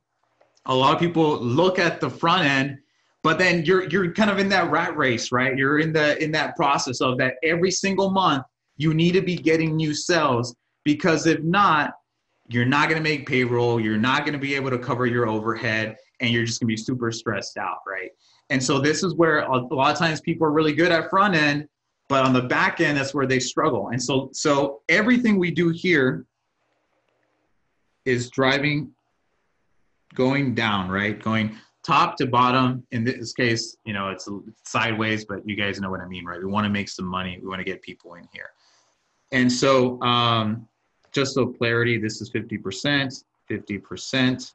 a 0.67 0.75
lot 0.75 0.95
of 0.95 1.01
people 1.01 1.41
look 1.41 1.81
at 1.81 2.01
the 2.01 2.09
front 2.09 2.45
end 2.45 2.79
but 3.25 3.37
then 3.37 3.65
you're 3.65 3.89
you're 3.89 4.13
kind 4.13 4.31
of 4.31 4.39
in 4.39 4.49
that 4.51 4.71
rat 4.71 4.97
race 4.97 5.33
right? 5.33 5.59
You're 5.59 5.81
in 5.81 5.93
the 5.93 6.23
in 6.23 6.31
that 6.39 6.55
process 6.55 7.01
of 7.01 7.19
that 7.19 7.35
every 7.43 7.73
single 7.73 8.13
month 8.13 8.45
you 8.77 8.95
need 8.95 9.15
to 9.15 9.23
be 9.23 9.35
getting 9.35 9.75
new 9.75 9.93
sales 9.93 10.55
because 10.85 11.27
if 11.27 11.43
not 11.43 11.95
you're 12.49 12.65
not 12.65 12.89
going 12.89 13.03
to 13.03 13.03
make 13.03 13.27
payroll, 13.27 13.81
you're 13.81 13.97
not 13.97 14.21
going 14.21 14.33
to 14.35 14.39
be 14.39 14.55
able 14.55 14.71
to 14.71 14.79
cover 14.79 15.07
your 15.07 15.27
overhead, 15.27 15.97
and 16.21 16.31
you're 16.31 16.45
just 16.45 16.61
going 16.61 16.69
to 16.69 16.73
be 16.73 16.77
super 16.77 17.11
stressed 17.11 17.57
out, 17.57 17.79
right? 17.87 18.11
And 18.51 18.63
so 18.63 18.79
this 18.79 19.03
is 19.03 19.15
where 19.15 19.41
a 19.41 19.75
lot 19.75 19.93
of 19.93 19.99
times 19.99 20.21
people 20.21 20.47
are 20.47 20.53
really 20.53 20.75
good 20.75 20.93
at 20.93 21.09
front 21.09 21.35
end, 21.35 21.69
but 22.09 22.25
on 22.25 22.33
the 22.33 22.43
back 22.43 22.81
end, 22.81 22.99
that's 22.99 23.15
where 23.15 23.27
they 23.27 23.41
struggle. 23.41 23.89
And 23.89 24.03
so, 24.03 24.29
so 24.33 24.83
everything 24.89 25.39
we 25.39 25.51
do 25.51 25.71
here 25.71 26.27
is 28.05 28.29
driving, 28.31 28.93
going 30.15 30.55
down, 30.55 30.91
right? 30.91 31.21
Going 31.21 31.57
top 31.85 32.17
to 32.19 32.27
bottom. 32.27 32.87
In 32.93 33.05
this 33.05 33.33
case, 33.33 33.77
you 33.85 33.95
know, 33.95 34.11
it's 34.11 34.29
sideways, 34.65 35.25
but 35.25 35.47
you 35.49 35.57
guys 35.57 35.81
know 35.81 35.91
what 35.91 36.01
I 36.01 36.07
mean, 36.07 36.27
right? 36.27 36.39
We 36.39 36.47
want 36.47 36.65
to 36.65 36.71
make 36.71 36.91
some 36.91 37.07
money. 37.07 37.39
We 37.41 37.49
want 37.49 37.61
to 37.61 37.65
get 37.65 37.81
people 37.81 38.15
in 38.15 38.29
here. 38.33 38.51
And 39.33 39.51
so, 39.51 40.01
um, 40.03 40.69
just 41.15 41.35
so 41.35 41.47
clarity, 41.47 41.99
this 41.99 42.21
is 42.21 42.31
50%, 42.31 43.25
50%, 43.51 44.53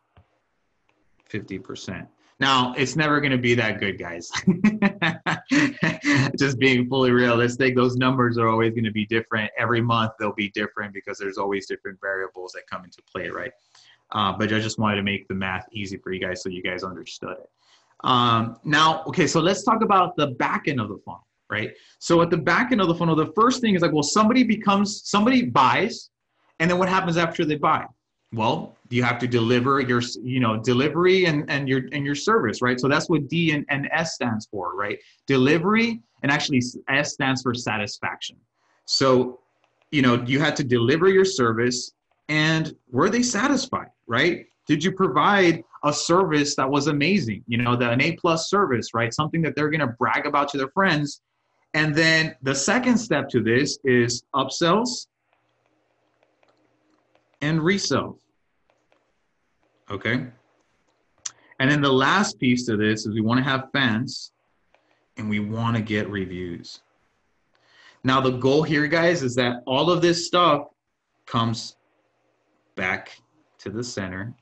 50%. 1.31 2.07
Now, 2.39 2.73
it's 2.77 2.95
never 2.95 3.19
going 3.19 3.33
to 3.33 3.37
be 3.37 3.53
that 3.55 3.81
good, 3.81 3.99
guys. 3.99 4.31
Just 6.39 6.57
being 6.57 6.87
fully 6.87 7.11
realistic, 7.11 7.75
those 7.75 7.97
numbers 7.97 8.37
are 8.37 8.47
always 8.47 8.71
going 8.71 8.85
to 8.85 8.91
be 8.91 9.05
different. 9.05 9.51
Every 9.57 9.81
month, 9.81 10.13
they'll 10.17 10.33
be 10.33 10.49
different 10.51 10.93
because 10.93 11.17
there's 11.17 11.37
always 11.37 11.67
different 11.67 11.99
variables 11.99 12.53
that 12.53 12.61
come 12.71 12.85
into 12.85 13.01
play, 13.13 13.27
right? 13.27 13.51
Uh, 14.11 14.31
but 14.37 14.53
I 14.53 14.59
just 14.59 14.79
wanted 14.79 14.95
to 14.95 15.03
make 15.03 15.27
the 15.27 15.33
math 15.33 15.67
easy 15.73 15.97
for 15.97 16.13
you 16.13 16.21
guys 16.21 16.41
so 16.41 16.49
you 16.49 16.63
guys 16.63 16.83
understood 16.83 17.35
it. 17.39 17.49
Um, 18.05 18.57
now, 18.63 19.03
okay, 19.03 19.27
so 19.27 19.41
let's 19.41 19.63
talk 19.63 19.83
about 19.83 20.15
the 20.15 20.27
back 20.27 20.69
end 20.69 20.79
of 20.79 20.87
the 20.87 20.97
funnel, 21.05 21.27
right? 21.49 21.73
So 21.99 22.21
at 22.21 22.29
the 22.29 22.37
back 22.37 22.71
end 22.71 22.79
of 22.79 22.87
the 22.87 22.95
funnel, 22.95 23.17
the 23.17 23.33
first 23.35 23.59
thing 23.59 23.75
is 23.75 23.81
like, 23.81 23.91
well, 23.91 24.01
somebody 24.01 24.43
becomes, 24.43 25.01
somebody 25.09 25.43
buys, 25.43 26.08
and 26.59 26.69
then 26.69 26.77
what 26.77 26.89
happens 26.89 27.17
after 27.17 27.45
they 27.45 27.55
buy? 27.55 27.85
Well, 28.33 28.75
you 28.89 29.01
have 29.03 29.17
to 29.19 29.27
deliver 29.27 29.79
your, 29.79 30.01
you 30.21 30.39
know, 30.39 30.57
delivery 30.57 31.25
and, 31.25 31.49
and 31.49 31.67
your 31.67 31.81
and 31.91 32.05
your 32.05 32.15
service, 32.15 32.61
right? 32.61 32.79
So 32.79 32.87
that's 32.87 33.09
what 33.09 33.27
D 33.27 33.51
and, 33.51 33.65
and 33.69 33.89
S 33.91 34.15
stands 34.15 34.47
for, 34.51 34.75
right? 34.75 34.99
Delivery 35.25 36.01
and 36.21 36.31
actually 36.31 36.61
S 36.89 37.13
stands 37.13 37.41
for 37.41 37.53
satisfaction. 37.55 38.37
So, 38.85 39.39
you 39.91 40.01
know, 40.01 40.23
you 40.25 40.39
had 40.39 40.55
to 40.57 40.63
deliver 40.63 41.09
your 41.09 41.25
service 41.25 41.91
and 42.27 42.75
were 42.91 43.09
they 43.09 43.23
satisfied, 43.23 43.89
right? 44.07 44.45
Did 44.67 44.83
you 44.83 44.91
provide 44.91 45.63
a 45.83 45.91
service 45.91 46.55
that 46.55 46.69
was 46.69 46.85
amazing? 46.85 47.43
You 47.47 47.57
know, 47.57 47.75
the, 47.75 47.89
an 47.89 48.01
A 48.01 48.15
plus 48.17 48.49
service, 48.49 48.93
right? 48.93 49.11
Something 49.11 49.41
that 49.41 49.55
they're 49.55 49.71
gonna 49.71 49.95
brag 49.97 50.27
about 50.27 50.49
to 50.49 50.57
their 50.59 50.69
friends. 50.69 51.21
And 51.73 51.95
then 51.95 52.35
the 52.43 52.53
second 52.53 52.97
step 52.97 53.29
to 53.29 53.41
this 53.41 53.79
is 53.83 54.23
upsells 54.35 55.07
and 57.41 57.61
resell. 57.61 58.19
Okay. 59.89 60.27
And 61.59 61.69
then 61.69 61.81
the 61.81 61.91
last 61.91 62.39
piece 62.39 62.65
to 62.67 62.77
this 62.77 63.05
is 63.05 63.13
we 63.13 63.21
want 63.21 63.39
to 63.39 63.43
have 63.43 63.69
fans 63.73 64.31
and 65.17 65.29
we 65.29 65.39
want 65.39 65.75
to 65.75 65.81
get 65.81 66.09
reviews. 66.09 66.81
Now, 68.03 68.21
the 68.21 68.31
goal 68.31 68.63
here, 68.63 68.87
guys, 68.87 69.23
is 69.23 69.35
that 69.35 69.61
all 69.65 69.91
of 69.91 70.01
this 70.01 70.25
stuff 70.25 70.67
comes 71.25 71.75
back 72.75 73.19
to 73.57 73.69
the 73.69 73.83
center 73.83 74.33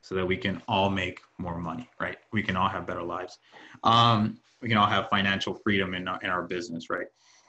so 0.00 0.14
that 0.14 0.24
we 0.24 0.36
can 0.36 0.62
all 0.66 0.88
make 0.88 1.20
more 1.36 1.58
money, 1.58 1.88
right? 2.00 2.16
We 2.32 2.42
can 2.42 2.56
all 2.56 2.68
have 2.70 2.86
better 2.86 3.02
lives. 3.02 3.38
Um, 3.84 4.38
we 4.62 4.68
can 4.68 4.78
all 4.78 4.86
have 4.86 5.08
financial 5.10 5.54
freedom 5.54 5.94
in 5.94 6.08
our, 6.08 6.18
in 6.22 6.30
our 6.30 6.42
business, 6.42 6.88
right? 6.88 7.06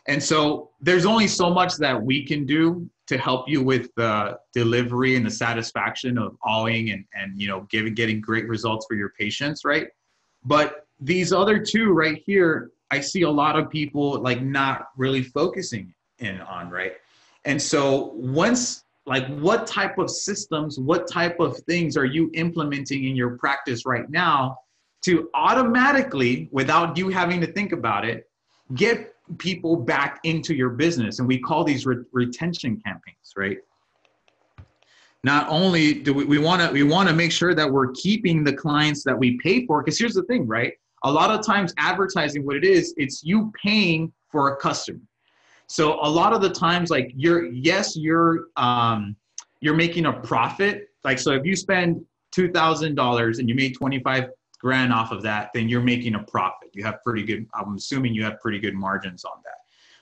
And 0.07 0.21
so 0.21 0.71
there's 0.81 1.05
only 1.05 1.27
so 1.27 1.49
much 1.49 1.77
that 1.77 2.01
we 2.01 2.25
can 2.25 2.45
do 2.45 2.89
to 3.11 3.17
help 3.17 3.49
you 3.49 3.61
with 3.61 3.93
the 3.97 4.39
delivery 4.53 5.17
and 5.17 5.25
the 5.25 5.29
satisfaction 5.29 6.17
of 6.17 6.37
awing 6.45 6.91
and, 6.91 7.03
and 7.13 7.39
you 7.39 7.45
know 7.45 7.67
giving 7.69 7.93
getting 7.93 8.21
great 8.21 8.47
results 8.47 8.85
for 8.87 8.95
your 8.95 9.09
patients, 9.19 9.65
right? 9.65 9.87
But 10.45 10.87
these 11.01 11.33
other 11.33 11.59
two 11.59 11.91
right 11.91 12.23
here, 12.25 12.71
I 12.89 13.01
see 13.01 13.23
a 13.23 13.29
lot 13.29 13.59
of 13.59 13.69
people 13.69 14.21
like 14.21 14.41
not 14.41 14.87
really 14.95 15.23
focusing 15.23 15.93
in 16.19 16.39
on, 16.39 16.69
right? 16.69 16.93
And 17.43 17.61
so 17.61 18.13
once 18.15 18.85
like 19.05 19.27
what 19.39 19.67
type 19.67 19.97
of 19.97 20.09
systems, 20.09 20.79
what 20.79 21.05
type 21.11 21.37
of 21.41 21.57
things 21.67 21.97
are 21.97 22.05
you 22.05 22.31
implementing 22.33 23.03
in 23.03 23.15
your 23.17 23.37
practice 23.37 23.85
right 23.85 24.09
now 24.09 24.57
to 25.01 25.29
automatically, 25.33 26.47
without 26.51 26.95
you 26.95 27.09
having 27.09 27.41
to 27.41 27.47
think 27.47 27.73
about 27.73 28.05
it, 28.05 28.29
get 28.75 29.15
people 29.37 29.75
back 29.75 30.19
into 30.23 30.53
your 30.53 30.69
business. 30.69 31.19
And 31.19 31.27
we 31.27 31.39
call 31.39 31.63
these 31.63 31.85
re- 31.85 32.03
retention 32.11 32.81
campaigns, 32.85 33.33
right? 33.37 33.57
Not 35.23 35.47
only 35.49 35.93
do 35.93 36.13
we, 36.13 36.39
want 36.39 36.61
to 36.61 36.71
we 36.71 36.83
want 36.83 37.07
to 37.07 37.15
make 37.15 37.31
sure 37.31 37.53
that 37.53 37.71
we're 37.71 37.91
keeping 37.91 38.43
the 38.43 38.53
clients 38.53 39.03
that 39.03 39.17
we 39.17 39.37
pay 39.37 39.65
for, 39.65 39.83
because 39.83 39.99
here's 39.99 40.15
the 40.15 40.23
thing, 40.23 40.47
right? 40.47 40.73
A 41.03 41.11
lot 41.11 41.29
of 41.29 41.45
times 41.45 41.73
advertising, 41.77 42.45
what 42.45 42.55
it 42.55 42.63
is, 42.63 42.93
it's 42.97 43.23
you 43.23 43.51
paying 43.63 44.11
for 44.29 44.53
a 44.53 44.57
customer. 44.57 44.99
So 45.67 45.99
a 46.01 46.09
lot 46.09 46.33
of 46.33 46.41
the 46.41 46.49
times, 46.49 46.89
like 46.89 47.11
you're 47.15 47.45
yes, 47.45 47.95
you're 47.95 48.47
um, 48.57 49.15
you're 49.61 49.75
making 49.75 50.07
a 50.07 50.13
profit. 50.13 50.87
Like 51.03 51.19
so, 51.19 51.31
if 51.31 51.45
you 51.45 51.55
spend 51.55 52.03
two 52.31 52.51
thousand 52.51 52.95
dollars 52.95 53.39
and 53.39 53.47
you 53.47 53.55
made 53.55 53.75
twenty 53.75 53.99
five 53.99 54.29
grand 54.61 54.93
off 54.93 55.11
of 55.11 55.21
that, 55.23 55.49
then 55.53 55.67
you're 55.67 55.81
making 55.81 56.15
a 56.15 56.23
profit. 56.23 56.69
You 56.73 56.83
have 56.83 57.03
pretty 57.03 57.23
good, 57.23 57.47
I'm 57.53 57.75
assuming 57.75 58.13
you 58.13 58.23
have 58.23 58.39
pretty 58.39 58.59
good 58.59 58.75
margins 58.75 59.25
on 59.25 59.39
that. 59.43 59.55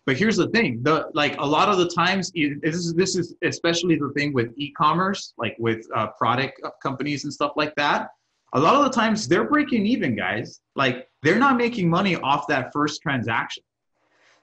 But 0.05 0.17
here's 0.17 0.37
the 0.37 0.47
thing, 0.49 0.81
the 0.81 1.09
like 1.13 1.37
a 1.39 1.45
lot 1.45 1.69
of 1.69 1.77
the 1.77 1.87
times, 1.87 2.31
this 2.31 2.75
is 2.75 2.93
this 2.95 3.15
is 3.15 3.35
especially 3.43 3.95
the 3.95 4.11
thing 4.15 4.33
with 4.33 4.51
e-commerce, 4.57 5.33
like 5.37 5.55
with 5.59 5.85
uh, 5.95 6.07
product 6.17 6.61
companies 6.81 7.25
and 7.25 7.33
stuff 7.33 7.53
like 7.55 7.75
that. 7.75 8.09
A 8.53 8.59
lot 8.59 8.75
of 8.75 8.83
the 8.85 8.89
times 8.89 9.27
they're 9.27 9.47
breaking 9.47 9.85
even, 9.85 10.15
guys. 10.15 10.61
Like 10.75 11.07
they're 11.21 11.37
not 11.37 11.57
making 11.57 11.89
money 11.89 12.15
off 12.15 12.47
that 12.47 12.73
first 12.73 13.01
transaction. 13.01 13.63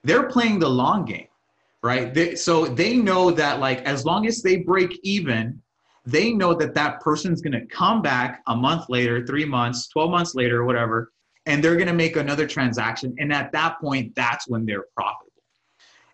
They're 0.05 0.29
playing 0.29 0.61
the 0.61 0.69
long 0.69 1.05
game, 1.05 1.27
right? 1.83 2.15
They, 2.15 2.37
so 2.37 2.67
they 2.67 2.97
know 2.97 3.33
that 3.33 3.59
like 3.59 3.81
as 3.81 4.05
long 4.05 4.27
as 4.27 4.43
they 4.43 4.59
break 4.59 4.97
even, 5.03 5.61
they 6.07 6.33
know 6.33 6.55
that 6.55 6.73
that 6.75 7.01
person's 7.01 7.43
going 7.43 7.53
to 7.53 7.67
come 7.67 8.01
back 8.01 8.43
a 8.47 8.55
month 8.55 8.89
later, 8.89 9.27
three 9.27 9.45
months, 9.45 9.89
12 9.89 10.11
months 10.11 10.35
later, 10.37 10.65
whatever, 10.65 11.13
and 11.47 11.63
they're 11.63 11.75
going 11.75 11.89
to 11.89 11.93
make 11.93 12.17
another 12.17 12.47
transaction. 12.47 13.15
And 13.19 13.33
at 13.33 13.51
that 13.53 13.81
point, 13.81 14.15
that's 14.15 14.49
when 14.49 14.65
they're 14.65 14.85
profitable. 14.95 15.33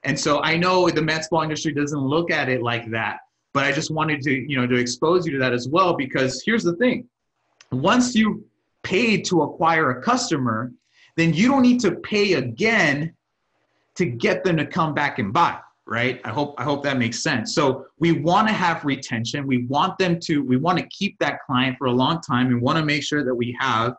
And 0.05 0.19
so 0.19 0.43
I 0.43 0.57
know 0.57 0.89
the 0.89 1.03
med 1.03 1.25
spa 1.25 1.43
industry 1.43 1.73
doesn't 1.75 2.01
look 2.01 2.31
at 2.31 2.49
it 2.49 2.63
like 2.63 2.91
that, 2.91 3.19
but 3.53 3.65
I 3.65 3.73
just 3.73 3.91
wanted 3.91 4.23
to, 4.23 4.33
you 4.33 4.57
know, 4.57 4.67
to 4.67 4.77
expose 4.77 5.27
you 5.27 5.33
to 5.33 5.39
that 5.39 5.53
as 5.53 5.69
well, 5.69 5.95
because 5.95 6.43
here's 6.45 6.65
the 6.65 6.75
thing. 6.77 7.07
Once 7.71 8.15
you 8.15 8.45
paid 8.83 9.25
to 9.27 9.43
acquire 9.43 9.91
a 9.91 10.03
customer, 10.03 10.73
then 11.17 11.35
you 11.35 11.49
don't 11.49 11.63
need 11.63 11.81
to 11.81 11.93
pay 11.93 12.35
again 12.35 13.15
to 13.97 14.07
get 14.07 14.43
them 14.43 14.57
to 14.57 14.67
come 14.67 14.95
back 14.95 15.19
and 15.19 15.33
buy 15.33 15.59
right? 15.93 16.23
I 16.25 16.31
hope 16.31 16.55
i 16.57 16.65
hope 16.65 16.83
that 16.85 16.97
makes 16.97 17.23
sense. 17.23 17.55
So 17.55 17.85
we 17.99 18.13
want 18.13 18.49
to 18.49 18.55
have 18.55 18.83
retention. 18.83 19.47
We 19.47 19.67
want 19.67 19.99
them 19.99 20.19
to 20.21 20.43
we 20.43 20.57
want 20.57 20.79
to 20.79 20.87
keep 20.87 21.19
that 21.19 21.41
client 21.47 21.77
for 21.77 21.87
a 21.87 21.93
long 21.93 22.23
time. 22.23 22.47
And 22.47 22.63
want 22.63 22.79
to 22.79 22.85
make 22.85 23.03
sure 23.03 23.23
that 23.23 23.35
we 23.35 23.55
have 23.61 23.95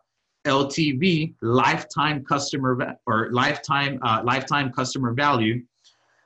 ltv 0.45 1.35
lifetime 1.41 2.25
customer 2.25 2.97
or 3.05 3.29
lifetime 3.31 3.99
uh, 4.01 4.21
lifetime 4.25 4.71
customer 4.71 5.13
value. 5.13 5.61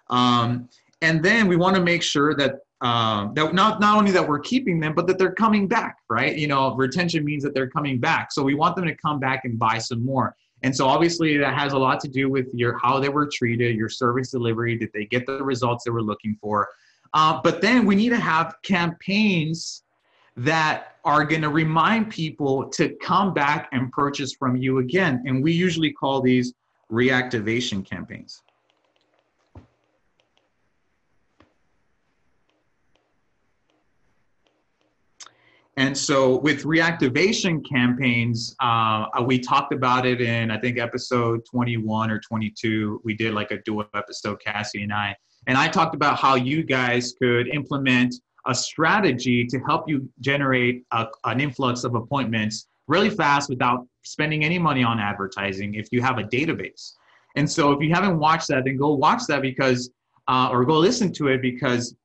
Um, 0.10 0.70
and 1.02 1.22
then 1.22 1.48
we 1.48 1.58
want 1.58 1.76
to 1.76 1.84
make 1.84 2.02
sure 2.02 2.34
that 2.36 2.60
um, 2.80 3.34
that 3.34 3.54
not 3.54 3.82
not 3.82 3.98
only 3.98 4.12
that 4.12 4.26
we're 4.26 4.40
keeping 4.40 4.80
them 4.80 4.96
but 4.96 5.06
that 5.08 5.18
they're 5.20 5.36
coming 5.46 5.68
back 5.68 5.98
right? 6.10 6.34
You 6.38 6.48
know 6.48 6.76
retention 6.76 7.26
means 7.26 7.44
that 7.44 7.54
they're 7.54 7.70
coming 7.70 8.00
back. 8.00 8.32
So 8.32 8.42
we 8.42 8.56
want 8.56 8.78
them 8.78 8.86
to 8.86 8.96
come 8.96 9.20
back 9.20 9.42
and 9.44 9.60
buy 9.60 9.80
some 9.80 10.06
more 10.06 10.34
and 10.64 10.76
so 10.76 10.88
obviously 10.88 11.38
that 11.38 11.54
has 11.54 11.74
a 11.74 11.78
lot 11.78 12.00
to 12.02 12.08
do 12.08 12.30
with 12.30 12.48
your 12.54 12.78
how 12.78 13.00
they 13.00 13.10
were 13.10 13.30
treated, 13.32 13.76
your 13.76 13.90
service 13.90 14.32
delivery. 14.32 14.76
Did 14.78 14.90
they 14.94 15.06
get 15.06 15.26
the 15.26 15.44
results 15.44 15.84
they 15.84 15.92
were 15.92 16.02
looking 16.02 16.38
for? 16.42 16.68
Uh, 17.14 17.40
but 17.44 17.62
then 17.62 17.86
we 17.86 17.96
need 17.96 18.10
to 18.10 18.20
have 18.20 18.56
campaigns 18.64 19.84
that 20.36 20.98
are 21.04 21.26
going 21.26 21.42
to 21.42 21.50
remind 21.50 22.12
people 22.12 22.68
to 22.70 22.90
come 23.02 23.34
back 23.34 23.70
and 23.72 23.92
purchase 23.92 24.34
from 24.34 24.56
you 24.56 24.80
again. 24.80 25.24
And 25.26 25.44
we 25.44 25.52
usually 25.52 25.92
call 25.92 26.22
these 26.22 26.54
reactivation 26.92 27.86
campaigns. 27.86 28.44
And 35.78 35.96
so 35.96 36.38
with 36.40 36.64
reactivation 36.64 37.64
campaigns, 37.64 38.56
uh, 38.60 39.06
we 39.24 39.38
talked 39.38 39.72
about 39.72 40.08
it 40.08 40.22
in, 40.22 40.50
I 40.50 40.60
think, 40.60 40.80
episode 40.80 41.46
21 41.46 42.10
or 42.10 42.20
22. 42.20 43.02
We 43.04 43.14
did 43.14 43.36
like 43.36 43.52
a 43.52 43.62
dual 43.62 43.86
episode, 43.94 44.42
Cassie 44.44 44.82
and 44.82 44.92
I. 44.92 45.16
And 45.46 45.56
I 45.56 45.68
talked 45.68 45.94
about 45.94 46.18
how 46.18 46.34
you 46.34 46.64
guys 46.64 47.14
could 47.22 47.48
implement 47.50 48.16
a 48.48 48.56
strategy 48.56 49.46
to 49.46 49.60
help 49.60 49.88
you 49.88 50.10
generate 50.20 50.84
a, 50.92 51.08
an 51.26 51.40
influx 51.40 51.84
of 51.84 51.94
appointments 51.94 52.68
really 52.88 53.12
fast 53.12 53.48
without 53.48 53.86
spending 54.04 54.44
any 54.44 54.58
money 54.58 54.84
on 54.84 55.00
advertising 55.00 55.76
if 55.76 55.90
you 55.92 56.02
have 56.02 56.18
a 56.18 56.24
database. 56.24 56.94
And 57.36 57.50
so 57.50 57.72
if 57.72 57.82
you 57.84 57.94
haven't 57.94 58.18
watched 58.18 58.48
that, 58.48 58.64
then 58.66 58.78
go 58.78 58.96
watch 58.96 59.24
that 59.28 59.44
because, 59.44 59.92
uh, 60.28 60.50
or 60.52 60.66
go 60.66 60.80
listen 60.80 61.14
to 61.14 61.28
it 61.28 61.42
because 61.42 61.96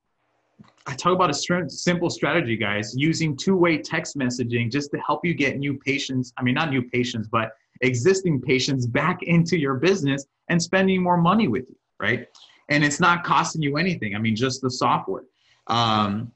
I 0.86 0.94
talk 0.94 1.12
about 1.12 1.30
a 1.30 1.68
simple 1.68 2.10
strategy, 2.10 2.56
guys, 2.56 2.94
using 2.96 3.36
two-way 3.36 3.78
text 3.78 4.16
messaging 4.16 4.70
just 4.70 4.90
to 4.92 4.98
help 4.98 5.24
you 5.24 5.32
get 5.34 5.58
new 5.58 5.78
patients. 5.78 6.32
I 6.36 6.42
mean, 6.42 6.54
not 6.54 6.70
new 6.70 6.82
patients, 6.82 7.28
but 7.28 7.52
existing 7.82 8.40
patients 8.40 8.86
back 8.86 9.22
into 9.22 9.58
your 9.58 9.74
business 9.74 10.26
and 10.48 10.60
spending 10.60 11.02
more 11.02 11.16
money 11.16 11.48
with 11.48 11.68
you, 11.68 11.76
right? 12.00 12.26
And 12.68 12.82
it's 12.84 13.00
not 13.00 13.22
costing 13.22 13.62
you 13.62 13.76
anything. 13.76 14.14
I 14.14 14.18
mean, 14.18 14.34
just 14.34 14.60
the 14.60 14.70
software. 14.70 15.24
Um, 15.68 16.32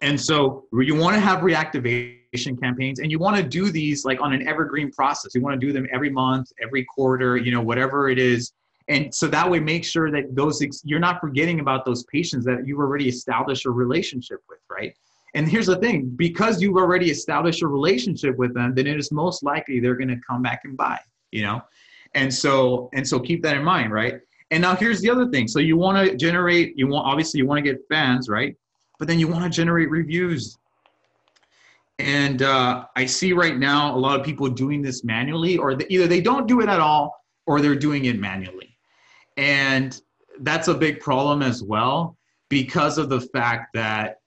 and 0.00 0.20
so 0.20 0.64
you 0.72 0.96
want 0.96 1.14
to 1.14 1.20
have 1.20 1.40
reactivation 1.40 2.60
campaigns 2.60 2.98
and 2.98 3.10
you 3.10 3.18
want 3.18 3.36
to 3.36 3.42
do 3.42 3.70
these 3.70 4.04
like 4.04 4.20
on 4.20 4.32
an 4.32 4.46
evergreen 4.46 4.90
process. 4.90 5.34
You 5.34 5.40
want 5.40 5.58
to 5.60 5.66
do 5.66 5.72
them 5.72 5.86
every 5.92 6.10
month, 6.10 6.50
every 6.60 6.84
quarter, 6.84 7.36
you 7.36 7.52
know, 7.52 7.60
whatever 7.60 8.08
it 8.08 8.18
is 8.18 8.52
and 8.88 9.14
so 9.14 9.26
that 9.28 9.50
way 9.50 9.60
make 9.60 9.84
sure 9.84 10.10
that 10.10 10.34
those 10.34 10.62
you're 10.84 11.00
not 11.00 11.20
forgetting 11.20 11.60
about 11.60 11.84
those 11.84 12.04
patients 12.04 12.44
that 12.44 12.66
you've 12.66 12.78
already 12.78 13.08
established 13.08 13.64
a 13.66 13.70
relationship 13.70 14.40
with 14.48 14.58
right? 14.70 14.94
And 15.34 15.48
here's 15.48 15.66
the 15.66 15.76
thing 15.76 16.12
because 16.16 16.62
you've 16.62 16.76
already 16.76 17.10
established 17.10 17.62
a 17.62 17.66
relationship 17.66 18.36
with 18.36 18.54
them 18.54 18.74
then 18.74 18.86
it 18.86 18.98
is 18.98 19.10
most 19.10 19.42
likely 19.42 19.80
they're 19.80 19.96
going 19.96 20.08
to 20.08 20.20
come 20.26 20.42
back 20.42 20.62
and 20.64 20.76
buy 20.76 20.98
you 21.30 21.42
know? 21.42 21.62
And 22.14 22.32
so 22.32 22.90
and 22.92 23.06
so 23.06 23.18
keep 23.18 23.42
that 23.42 23.56
in 23.56 23.64
mind 23.64 23.92
right? 23.92 24.20
And 24.50 24.60
now 24.60 24.76
here's 24.76 25.00
the 25.00 25.10
other 25.10 25.28
thing 25.30 25.48
so 25.48 25.60
you 25.60 25.76
want 25.76 26.06
to 26.06 26.16
generate 26.16 26.76
you 26.76 26.86
want 26.86 27.06
obviously 27.06 27.38
you 27.38 27.46
want 27.46 27.64
to 27.64 27.70
get 27.72 27.80
fans 27.88 28.28
right? 28.28 28.54
But 28.98 29.08
then 29.08 29.18
you 29.18 29.28
want 29.28 29.44
to 29.44 29.50
generate 29.50 29.90
reviews. 29.90 30.58
And 32.00 32.42
uh, 32.42 32.86
i 32.96 33.06
see 33.06 33.32
right 33.32 33.56
now 33.56 33.94
a 33.94 33.98
lot 33.98 34.18
of 34.18 34.26
people 34.26 34.48
doing 34.48 34.82
this 34.82 35.04
manually 35.04 35.56
or 35.56 35.74
the, 35.74 35.90
either 35.92 36.06
they 36.06 36.20
don't 36.20 36.46
do 36.46 36.60
it 36.60 36.68
at 36.68 36.80
all 36.80 37.24
or 37.46 37.60
they're 37.60 37.76
doing 37.76 38.06
it 38.06 38.18
manually 38.18 38.73
and 39.36 40.00
that's 40.40 40.68
a 40.68 40.74
big 40.74 41.00
problem 41.00 41.42
as 41.42 41.62
well 41.62 42.16
because 42.48 42.98
of 42.98 43.08
the 43.08 43.20
fact 43.20 43.72
that 43.74 44.18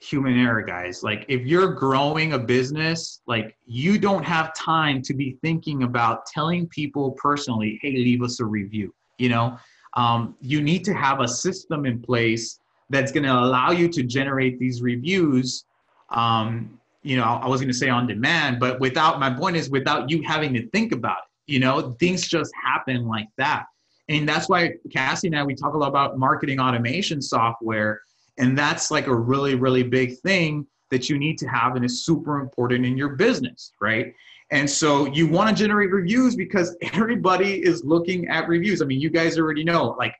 human 0.00 0.38
error 0.38 0.62
guys. 0.62 1.02
Like 1.02 1.24
if 1.28 1.46
you're 1.46 1.72
growing 1.72 2.34
a 2.34 2.38
business 2.38 3.20
like 3.26 3.56
you 3.66 3.98
don't 3.98 4.24
have 4.24 4.54
time 4.54 5.00
to 5.02 5.14
be 5.14 5.38
thinking 5.42 5.82
about 5.82 6.26
telling 6.26 6.68
people 6.68 7.12
personally 7.12 7.78
hey 7.82 7.92
leave 7.92 8.22
us 8.22 8.40
a 8.40 8.44
review 8.44 8.94
you 9.18 9.28
know? 9.28 9.56
Um, 9.96 10.34
you 10.40 10.60
need 10.60 10.84
to 10.86 10.94
have 10.94 11.20
a 11.20 11.28
system 11.28 11.86
in 11.86 12.02
place 12.02 12.58
that's 12.90 13.12
going 13.12 13.22
to 13.22 13.32
allow 13.32 13.70
you 13.70 13.88
to 13.90 14.02
generate 14.02 14.58
these 14.58 14.82
reviews 14.82 15.64
um, 16.10 16.78
you 17.02 17.16
know 17.16 17.24
i 17.24 17.46
was 17.46 17.60
going 17.60 17.72
to 17.72 17.78
say 17.78 17.88
on 17.88 18.06
demand 18.06 18.58
but 18.58 18.80
without 18.80 19.20
my 19.20 19.30
point 19.30 19.56
is 19.56 19.70
without 19.70 20.10
you 20.10 20.22
having 20.22 20.52
to 20.54 20.68
think 20.70 20.92
about 20.92 21.18
it 21.18 21.30
you 21.46 21.60
know? 21.60 21.92
Things 22.00 22.26
just 22.26 22.52
happen 22.62 23.06
like 23.06 23.28
that 23.38 23.66
and 24.08 24.28
that's 24.28 24.48
why 24.48 24.74
Cassie 24.92 25.28
and 25.28 25.38
I, 25.38 25.44
we 25.44 25.54
talk 25.54 25.74
a 25.74 25.78
lot 25.78 25.88
about 25.88 26.18
marketing 26.18 26.60
automation 26.60 27.22
software. 27.22 28.02
And 28.38 28.58
that's 28.58 28.90
like 28.90 29.06
a 29.06 29.14
really, 29.14 29.54
really 29.54 29.82
big 29.82 30.18
thing 30.18 30.66
that 30.90 31.08
you 31.08 31.18
need 31.18 31.38
to 31.38 31.46
have 31.46 31.76
and 31.76 31.84
is 31.84 32.04
super 32.04 32.40
important 32.40 32.84
in 32.84 32.96
your 32.96 33.10
business, 33.10 33.72
right? 33.80 34.14
And 34.50 34.68
so 34.68 35.06
you 35.06 35.26
want 35.26 35.48
to 35.48 35.54
generate 35.54 35.90
reviews 35.90 36.36
because 36.36 36.76
everybody 36.92 37.64
is 37.64 37.84
looking 37.84 38.28
at 38.28 38.46
reviews. 38.48 38.82
I 38.82 38.84
mean, 38.84 39.00
you 39.00 39.10
guys 39.10 39.38
already 39.38 39.64
know, 39.64 39.96
like, 39.98 40.14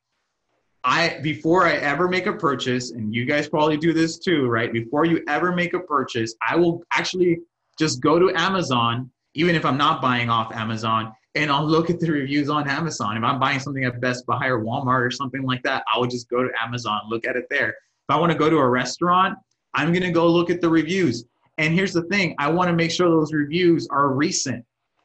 I 0.87 1.19
before 1.23 1.67
I 1.67 1.77
ever 1.77 2.09
make 2.09 2.27
a 2.27 2.33
purchase, 2.35 2.91
and 2.91 3.15
you 3.15 3.25
guys 3.25 3.49
probably 3.49 3.79
do 3.79 3.95
this 3.95 4.19
too, 4.19 4.49
right? 4.49 4.71
Before 4.71 5.07
you 5.07 5.25
ever 5.29 5.51
make 5.51 5.73
a 5.73 5.81
purchase, 5.81 6.35
I 6.47 6.57
will 6.57 6.83
actually 6.91 7.41
just 7.79 8.03
go 8.03 8.19
to 8.19 8.31
Amazon, 8.39 9.11
even 9.33 9.55
if 9.55 9.65
I'm 9.65 9.79
not 9.79 10.03
buying 10.03 10.29
off 10.29 10.53
Amazon, 10.53 11.15
and 11.35 11.51
I'll 11.51 11.67
look 11.67 11.91
at 11.91 11.99
the 11.99 12.11
reviews 12.11 12.49
on 12.49 12.69
Amazon. 12.69 13.17
If 13.17 13.25
I'm 13.25 13.41
buying 13.41 13.59
something 13.59 13.85
at 13.85 14.01
Best 14.01 14.25
Buy 14.27 14.47
or 14.47 14.61
Walmart 14.61 15.05
or 15.05 15.11
something 15.11 15.43
like 15.43 15.63
that, 15.65 15.83
I 15.93 15.99
would 15.99 16.11
just 16.11 16.29
go 16.29 16.43
to 16.43 16.51
Amazon, 16.63 17.03
look 17.09 17.27
at 17.27 17.37
it 17.37 17.47
there. 17.51 17.71
If 17.71 18.11
I 18.11 18.19
want 18.19 18.31
to 18.33 18.39
go 18.39 18.49
to 18.49 18.57
a 18.59 18.69
restaurant, 18.69 19.37
I'm 19.75 19.93
going 19.93 20.05
to 20.05 20.13
go 20.13 20.29
look 20.29 20.51
at 20.51 20.61
the 20.61 20.69
reviews. 20.69 21.25
And 21.59 21.75
here's 21.75 21.93
the 21.93 22.03
thing 22.03 22.35
I 22.39 22.51
want 22.51 22.69
to 22.69 22.75
make 22.75 22.91
sure 22.91 23.09
those 23.09 23.33
reviews 23.33 23.89
are 23.89 24.11
recent, 24.11 24.65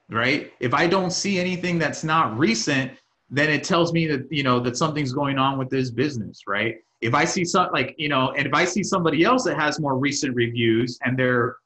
right? 0.09 0.53
If 0.59 0.73
I 0.73 0.87
don't 0.87 1.11
see 1.11 1.39
anything 1.39 1.79
that's 1.79 2.03
not 2.03 2.37
recent, 2.37 2.91
then 3.29 3.49
it 3.49 3.63
tells 3.63 3.93
me 3.93 4.07
that, 4.07 4.27
you 4.31 4.43
know, 4.43 4.59
that 4.59 4.77
something's 4.77 5.13
going 5.13 5.37
on 5.37 5.57
with 5.57 5.69
this 5.69 5.91
business, 5.91 6.43
right? 6.47 6.77
If 7.01 7.13
I 7.13 7.25
see 7.25 7.45
some 7.45 7.69
like, 7.71 7.95
you 7.97 8.09
know, 8.09 8.31
and 8.31 8.45
if 8.45 8.53
I 8.53 8.65
see 8.65 8.83
somebody 8.83 9.23
else 9.23 9.43
that 9.45 9.57
has 9.59 9.79
more 9.79 9.97
recent 9.97 10.35
reviews 10.35 10.99
and 11.03 11.17
they're, 11.17 11.57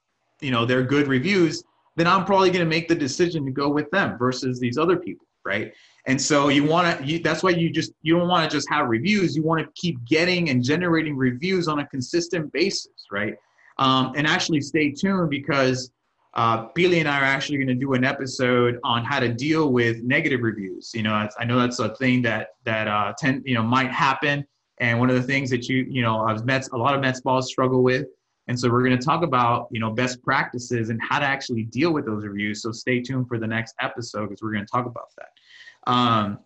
you 0.41 0.52
know, 0.52 0.65
they're 0.65 0.84
good 0.84 1.08
reviews, 1.08 1.63
then 1.96 2.08
I'm 2.08 2.26
probably 2.26 2.50
going 2.50 2.66
to 2.66 2.70
make 2.70 2.88
the 2.88 2.96
decision 2.96 3.46
to 3.46 3.52
go 3.52 3.70
with 3.70 3.90
them 3.92 4.18
versus 4.18 4.60
these 4.60 4.78
other 4.78 4.98
people, 4.98 5.28
right? 5.46 5.74
And 6.06 6.22
so 6.22 6.50
you 6.50 6.64
want 6.64 7.06
to, 7.06 7.20
that's 7.20 7.44
why 7.44 7.52
you 7.52 7.70
just, 7.70 7.94
you 8.02 8.18
don't 8.18 8.28
want 8.28 8.50
to 8.50 8.56
just 8.56 8.70
have 8.70 8.88
reviews. 8.88 9.36
You 9.36 9.44
want 9.44 9.62
to 9.62 9.72
keep 9.80 10.04
getting 10.06 10.50
and 10.50 10.64
generating 10.64 11.16
reviews 11.16 11.68
on 11.68 11.80
a 11.80 11.88
consistent 11.88 12.52
basis, 12.52 12.92
right? 13.12 13.36
Um, 13.78 14.14
and 14.16 14.28
actually 14.28 14.62
stay 14.62 14.92
tuned 14.92 15.30
because 15.30 15.92
uh, 16.34 16.68
Billy 16.74 17.00
and 17.00 17.08
I 17.08 17.22
are 17.22 17.26
actually 17.26 17.58
going 17.58 17.68
to 17.68 17.76
do 17.76 17.94
an 17.94 18.04
episode 18.04 18.80
on 18.84 19.06
how 19.06 19.20
to 19.20 19.32
deal 19.32 19.72
with 19.72 20.04
negative 20.04 20.42
reviews. 20.42 20.92
You 20.94 21.04
know, 21.04 21.28
I 21.40 21.46
know 21.46 21.60
that's 21.60 21.80
a 21.80 21.96
thing 21.96 22.22
that, 22.24 22.50
that 22.66 22.88
uh, 22.88 23.14
tend, 23.18 23.44
you 23.46 23.54
know, 23.54 23.64
might 23.64 23.92
happen. 23.92 24.46
And 24.80 25.00
one 25.00 25.10
of 25.10 25.16
the 25.16 25.22
things 25.24 25.50
that 25.52 25.70
you, 25.70 25.86
you 25.88 26.02
know, 26.02 26.22
I've 26.22 26.44
met 26.44 26.68
a 26.74 26.78
lot 26.78 26.96
of 26.96 27.02
med 27.02 27.16
spas 27.16 27.48
struggle 27.48 27.84
with 27.84 28.08
and 28.48 28.60
so 28.60 28.70
we're 28.70 28.84
going 28.84 28.98
to 28.98 29.06
talk 29.06 29.24
about, 29.24 29.68
you 29.72 29.80
know, 29.80 29.92
best 29.92 30.22
practices 30.22 30.90
and 30.90 31.00
how 31.02 31.20
to 31.20 31.26
actually 31.26 31.64
deal 31.64 31.94
with 31.94 32.06
those 32.06 32.24
reviews. 32.26 32.62
So 32.62 32.72
stay 32.72 33.02
tuned 33.02 33.28
for 33.28 33.40
the 33.40 33.48
next 33.48 33.76
episode 33.80 34.30
because 34.30 34.42
we're 34.42 34.52
going 34.52 34.66
to 34.66 34.72
talk 34.72 34.86
about 34.86 35.10
that. 35.18 35.92
Um, 35.92 36.40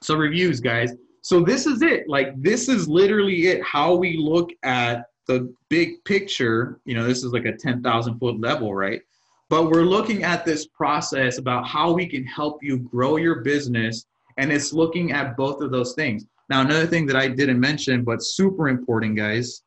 so 0.00 0.16
reviews, 0.16 0.60
guys. 0.60 0.92
So 1.22 1.40
this 1.40 1.66
is 1.66 1.82
it. 1.82 2.08
Like 2.08 2.40
this 2.40 2.68
is 2.68 2.88
literally 2.88 3.48
it. 3.48 3.62
How 3.64 3.94
we 3.94 4.16
look 4.16 4.50
at 4.62 5.06
the 5.26 5.52
big 5.68 6.02
picture. 6.04 6.80
You 6.84 6.94
know, 6.94 7.04
this 7.04 7.24
is 7.24 7.32
like 7.32 7.44
a 7.44 7.56
ten 7.56 7.82
thousand 7.82 8.18
foot 8.18 8.40
level, 8.40 8.74
right? 8.74 9.02
But 9.48 9.70
we're 9.70 9.82
looking 9.82 10.22
at 10.22 10.44
this 10.44 10.66
process 10.66 11.38
about 11.38 11.66
how 11.66 11.92
we 11.92 12.06
can 12.06 12.24
help 12.24 12.62
you 12.62 12.78
grow 12.78 13.16
your 13.16 13.40
business, 13.40 14.06
and 14.38 14.52
it's 14.52 14.72
looking 14.72 15.12
at 15.12 15.36
both 15.36 15.60
of 15.60 15.72
those 15.72 15.94
things. 15.94 16.24
Now, 16.48 16.62
another 16.62 16.86
thing 16.86 17.06
that 17.06 17.16
I 17.16 17.28
didn't 17.28 17.60
mention, 17.60 18.02
but 18.02 18.22
super 18.22 18.68
important, 18.68 19.16
guys, 19.16 19.62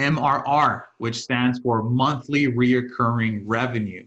MRR, 0.00 0.84
which 0.98 1.16
stands 1.16 1.58
for 1.60 1.82
monthly 1.82 2.48
reoccurring 2.48 3.42
revenue. 3.44 4.06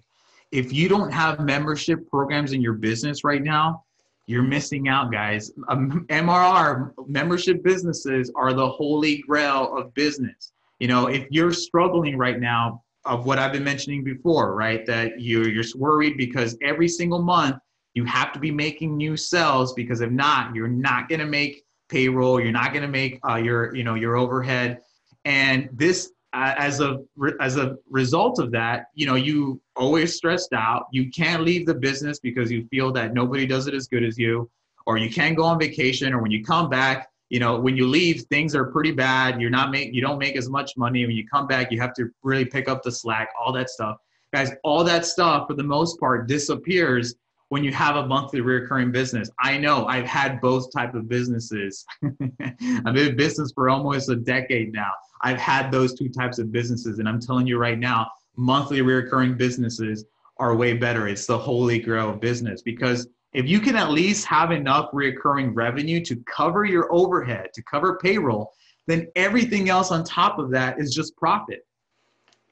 If 0.52 0.74
you 0.74 0.90
don't 0.90 1.12
have 1.12 1.40
membership 1.40 2.10
programs 2.10 2.52
in 2.52 2.62
your 2.62 2.74
business 2.74 3.24
right 3.24 3.44
now, 3.44 3.84
you're 4.26 4.44
missing 4.44 4.88
out, 4.88 5.12
guys. 5.12 5.52
Um, 5.68 6.06
MRR, 6.10 6.94
membership 7.08 7.64
businesses, 7.64 8.32
are 8.36 8.54
the 8.54 8.68
holy 8.68 9.18
grail 9.18 9.78
of 9.78 9.94
business. 9.94 10.52
You 10.80 10.88
know, 10.88 11.08
if 11.08 11.28
you're 11.30 11.54
struggling 11.54 12.18
right 12.18 12.40
now, 12.40 12.82
of 13.06 13.26
what 13.26 13.38
I've 13.38 13.52
been 13.52 13.64
mentioning 13.64 14.04
before, 14.04 14.56
right? 14.56 14.86
That 14.86 15.20
you're, 15.20 15.50
you're 15.50 15.66
worried 15.76 16.18
because 16.18 16.58
every 16.62 16.88
single 16.88 17.22
month 17.22 17.58
you 17.94 18.06
have 18.06 18.32
to 18.34 18.40
be 18.40 18.52
making 18.52 18.96
new 18.96 19.18
sales 19.18 19.74
because 19.74 20.02
if 20.02 20.10
not, 20.10 20.56
you're 20.56 20.68
not 20.68 21.10
going 21.10 21.20
to 21.20 21.26
make 21.26 21.66
payroll. 21.90 22.40
You're 22.40 22.52
not 22.52 22.72
going 22.72 22.82
to 22.84 22.88
make 22.88 23.20
uh, 23.28 23.36
your, 23.36 23.76
you 23.76 23.84
know, 23.84 23.96
your 23.96 24.16
overhead 24.16 24.80
and 25.26 25.70
this 25.72 26.12
uh, 26.34 26.56
as 26.58 26.80
a 26.80 27.00
as 27.40 27.58
a 27.58 27.78
result 27.90 28.40
of 28.40 28.52
that 28.52 28.86
you 28.96 29.06
know 29.06 29.16
you 29.16 29.62
always 29.76 30.16
stressed 30.16 30.54
out 30.54 30.88
you 30.92 31.10
can't 31.12 31.44
leave 31.44 31.66
the 31.66 31.74
business 31.74 32.20
because 32.20 32.52
you 32.52 32.66
feel 32.68 32.92
that 32.92 33.14
nobody 33.14 33.46
does 33.46 33.68
it 33.68 33.74
as 33.74 33.88
good 33.88 34.04
as 34.04 34.18
you 34.18 34.50
or 34.86 34.98
you 34.98 35.10
can't 35.10 35.38
go 35.38 35.44
on 35.44 35.60
vacation 35.60 36.14
or 36.14 36.22
when 36.22 36.32
you 36.32 36.44
come 36.44 36.70
back 36.70 37.10
you 37.30 37.40
know 37.40 37.60
when 37.60 37.78
you 37.78 37.88
leave 37.88 38.24
things 38.24 38.56
are 38.56 38.66
pretty 38.66 38.92
bad 38.92 39.40
you're 39.40 39.52
not 39.52 39.70
make 39.70 39.94
you 39.94 40.02
don't 40.02 40.18
make 40.18 40.36
as 40.36 40.50
much 40.50 40.76
money 40.76 41.06
when 41.06 41.16
you 41.16 41.28
come 41.28 41.48
back 41.48 41.72
you 41.72 41.80
have 41.80 41.94
to 41.94 42.10
really 42.24 42.46
pick 42.46 42.68
up 42.68 42.82
the 42.82 42.92
slack 42.92 43.30
all 43.40 43.54
that 43.54 43.70
stuff 43.70 43.98
guys 44.34 44.52
all 44.64 44.84
that 44.84 45.06
stuff 45.06 45.48
for 45.48 45.54
the 45.54 45.64
most 45.64 46.00
part 46.00 46.28
disappears 46.28 47.16
when 47.54 47.64
you 47.64 47.72
have 47.72 47.98
a 47.98 48.08
monthly 48.08 48.42
recurring 48.42 48.92
business. 48.92 49.30
I 49.40 49.60
know 49.60 49.86
I've 49.86 50.08
had 50.08 50.42
both 50.42 50.74
type 50.74 50.96
of 50.96 51.08
businesses. 51.08 51.86
I've 52.04 52.84
been 52.84 53.10
in 53.10 53.16
business 53.16 53.52
for 53.54 53.70
almost 53.70 54.10
a 54.10 54.16
decade 54.16 54.74
now. 54.74 54.90
I've 55.24 55.40
had 55.40 55.72
those 55.72 55.94
two 55.94 56.10
types 56.10 56.38
of 56.38 56.52
businesses, 56.52 57.00
and 57.00 57.08
I'm 57.08 57.20
telling 57.20 57.48
you 57.48 57.58
right 57.58 57.80
now, 57.80 58.10
monthly 58.36 58.82
recurring 58.82 59.36
businesses 59.36 60.06
are 60.38 60.56
way 60.56 60.74
better. 60.74 61.08
It's 61.08 61.26
the 61.26 61.38
holy 61.38 61.80
grail 61.80 62.10
of 62.10 62.20
business 62.20 62.62
because 62.62 63.08
if 63.34 63.48
you 63.48 63.60
can 63.60 63.76
at 63.76 63.92
least 63.92 64.26
have 64.26 64.52
enough 64.52 64.90
recurring 64.94 65.54
revenue 65.54 66.04
to 66.06 66.16
cover 66.28 66.66
your 66.66 66.94
overhead, 66.94 67.48
to 67.54 67.64
cover 67.64 67.98
payroll, 67.98 68.52
then 68.86 69.08
everything 69.16 69.70
else 69.70 69.92
on 69.92 70.04
top 70.04 70.40
of 70.40 70.52
that 70.52 70.80
is 70.80 70.94
just 70.94 71.16
profit. 71.16 71.66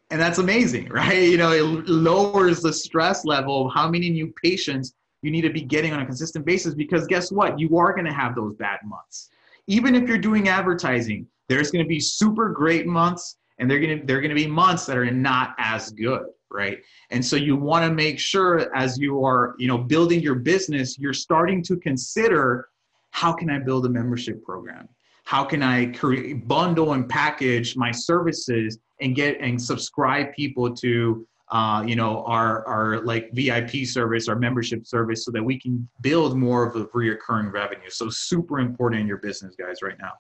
And 0.10 0.20
that's 0.20 0.40
amazing 0.40 0.90
right? 0.90 1.24
You 1.24 1.38
know 1.38 1.52
it 1.52 1.88
lowers 1.88 2.62
the 2.62 2.74
stress 2.74 3.26
level 3.26 3.68
of 3.68 3.74
how 3.74 3.90
many 3.90 4.10
new 4.10 4.34
patients 4.42 4.94
you 5.22 5.30
need 5.30 5.42
to 5.42 5.52
be 5.52 5.62
getting 5.62 5.94
on 5.94 6.02
a 6.02 6.06
consistent 6.06 6.46
basis 6.46 6.74
because 6.74 7.06
guess 7.06 7.32
what? 7.32 7.60
You 7.60 7.78
are 7.78 7.94
going 7.94 8.06
to 8.06 8.14
have 8.14 8.36
those 8.36 8.56
bad 8.56 8.80
months. 8.84 9.30
Even 9.68 9.94
if 9.94 10.08
you're 10.08 10.18
doing 10.18 10.48
advertising 10.48 11.28
there's 11.52 11.72
going 11.72 11.84
to 11.84 11.90
be 11.90 12.00
super 12.00 12.50
great 12.50 12.88
months 12.88 13.38
and 13.60 13.70
they're 13.70 13.80
going 13.80 14.00
to 14.00 14.06
they're 14.06 14.22
going 14.22 14.30
to 14.30 14.36
be 14.36 14.48
months 14.48 14.86
that 14.86 14.98
are 14.98 15.10
not 15.10 15.56
as 15.58 15.92
good 15.92 16.26
right 16.50 16.80
and 17.12 17.24
so 17.24 17.36
you 17.36 17.56
want 17.56 17.86
to 17.86 17.94
make 17.94 18.20
sure 18.20 18.76
as 18.76 18.98
you 18.98 19.24
are 19.24 19.56
you 19.58 19.68
know 19.68 19.78
building 19.78 20.20
your 20.22 20.36
business 20.36 20.98
you're 20.98 21.14
starting 21.14 21.62
to 21.62 21.78
consider 21.78 22.70
how 23.12 23.32
can 23.32 23.50
i 23.50 23.60
build 23.60 23.86
a 23.86 23.90
membership 23.90 24.44
program 24.44 24.88
how 25.24 25.44
can 25.44 25.64
I 25.64 25.86
create, 25.88 26.48
bundle 26.48 26.94
and 26.94 27.08
package 27.08 27.78
my 27.78 27.92
services 27.92 28.80
and 29.00 29.16
get 29.16 29.40
and 29.40 29.62
subscribe 29.62 30.34
people 30.34 30.76
to 30.76 31.26
uh, 31.50 31.84
you 31.86 31.96
know 31.96 32.24
our 32.26 32.66
our 32.68 33.02
like 33.02 33.32
VIP 33.34 33.86
service, 33.86 34.28
our 34.28 34.36
membership 34.36 34.86
service, 34.86 35.26
so 35.26 35.32
that 35.32 35.44
we 35.44 35.60
can 35.60 35.88
build 36.02 36.38
more 36.38 36.66
of 36.66 36.76
a 36.76 36.88
recurring 36.94 37.50
revenue. 37.50 37.90
So 37.90 38.10
super 38.10 38.60
important 38.60 39.02
in 39.02 39.08
your 39.08 39.18
business, 39.18 39.56
guys, 39.56 39.82
right 39.82 39.98
now. 40.00 40.12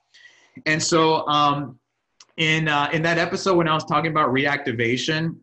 And 0.65 0.81
so 0.81 1.27
um, 1.27 1.79
in 2.37 2.67
uh, 2.67 2.89
in 2.93 3.01
that 3.03 3.17
episode 3.17 3.55
when 3.55 3.67
I 3.67 3.73
was 3.73 3.85
talking 3.85 4.11
about 4.11 4.29
reactivation, 4.29 5.37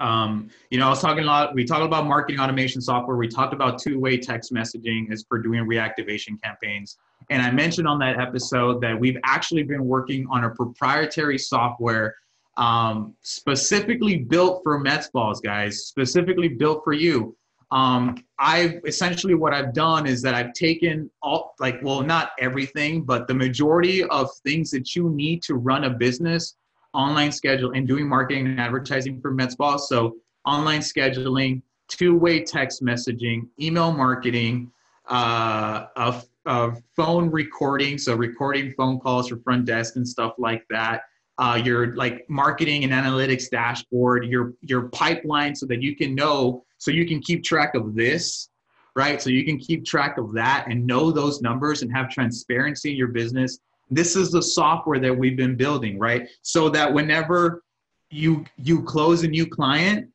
um, 0.00 0.50
you 0.70 0.78
know, 0.78 0.86
I 0.86 0.90
was 0.90 1.00
talking 1.00 1.24
a 1.24 1.26
lot. 1.26 1.54
We 1.54 1.64
talked 1.64 1.84
about 1.84 2.06
marketing 2.06 2.40
automation 2.40 2.80
software. 2.80 3.16
We 3.16 3.28
talked 3.28 3.54
about 3.54 3.80
two-way 3.80 4.18
text 4.18 4.52
messaging 4.52 5.10
as 5.10 5.24
for 5.28 5.38
doing 5.38 5.64
reactivation 5.64 6.40
campaigns. 6.42 6.98
And 7.30 7.42
I 7.42 7.50
mentioned 7.50 7.88
on 7.88 7.98
that 8.00 8.20
episode 8.20 8.80
that 8.82 8.98
we've 8.98 9.18
actually 9.24 9.62
been 9.62 9.84
working 9.84 10.26
on 10.30 10.44
a 10.44 10.50
proprietary 10.50 11.38
software 11.38 12.14
um, 12.56 13.14
specifically 13.22 14.18
built 14.18 14.62
for 14.62 14.78
med 14.78 15.04
spas, 15.04 15.40
guys. 15.40 15.86
Specifically 15.86 16.48
built 16.48 16.82
for 16.84 16.92
you. 16.92 17.36
Um, 17.72 18.24
I've 18.38 18.80
essentially 18.86 19.34
what 19.34 19.52
I've 19.52 19.74
done 19.74 20.06
is 20.06 20.22
that 20.22 20.34
I've 20.34 20.52
taken 20.52 21.10
all 21.22 21.54
like 21.58 21.80
well 21.82 22.02
not 22.02 22.30
everything, 22.38 23.02
but 23.02 23.26
the 23.26 23.34
majority 23.34 24.04
of 24.04 24.30
things 24.44 24.70
that 24.70 24.94
you 24.94 25.10
need 25.10 25.42
to 25.44 25.54
run 25.54 25.84
a 25.84 25.90
business 25.90 26.54
online 26.94 27.30
schedule 27.30 27.72
and 27.72 27.86
doing 27.86 28.08
marketing 28.08 28.46
and 28.46 28.60
advertising 28.60 29.20
for 29.20 29.30
med 29.30 29.52
spas. 29.52 29.88
So 29.88 30.16
online 30.46 30.80
scheduling, 30.80 31.62
two-way 31.88 32.42
text 32.42 32.82
messaging, 32.82 33.48
email 33.60 33.92
marketing, 33.92 34.70
uh, 35.10 35.86
a, 35.96 36.22
a 36.46 36.72
phone 36.96 37.30
recording, 37.30 37.98
so 37.98 38.14
recording 38.14 38.72
phone 38.76 38.98
calls 38.98 39.28
for 39.28 39.36
front 39.38 39.66
desk 39.66 39.96
and 39.96 40.08
stuff 40.08 40.34
like 40.38 40.64
that. 40.70 41.02
Uh, 41.38 41.60
your 41.62 41.94
like 41.96 42.24
marketing 42.30 42.84
and 42.84 42.92
analytics 42.94 43.50
dashboard, 43.50 44.24
your 44.24 44.54
your 44.62 44.88
pipeline, 44.88 45.54
so 45.54 45.66
that 45.66 45.82
you 45.82 45.94
can 45.94 46.14
know, 46.14 46.64
so 46.78 46.90
you 46.90 47.06
can 47.06 47.20
keep 47.20 47.44
track 47.44 47.74
of 47.74 47.94
this, 47.94 48.48
right? 48.94 49.20
So 49.20 49.28
you 49.28 49.44
can 49.44 49.58
keep 49.58 49.84
track 49.84 50.16
of 50.16 50.32
that 50.32 50.66
and 50.68 50.86
know 50.86 51.12
those 51.12 51.42
numbers 51.42 51.82
and 51.82 51.94
have 51.94 52.08
transparency 52.08 52.92
in 52.92 52.96
your 52.96 53.08
business. 53.08 53.58
This 53.90 54.16
is 54.16 54.30
the 54.30 54.42
software 54.42 54.98
that 54.98 55.16
we've 55.16 55.36
been 55.36 55.56
building 55.56 55.98
right? 55.98 56.26
So 56.42 56.70
that 56.70 56.92
whenever 56.92 57.62
you 58.10 58.44
you 58.56 58.82
close 58.82 59.22
a 59.22 59.28
new 59.28 59.46
client 59.46 60.08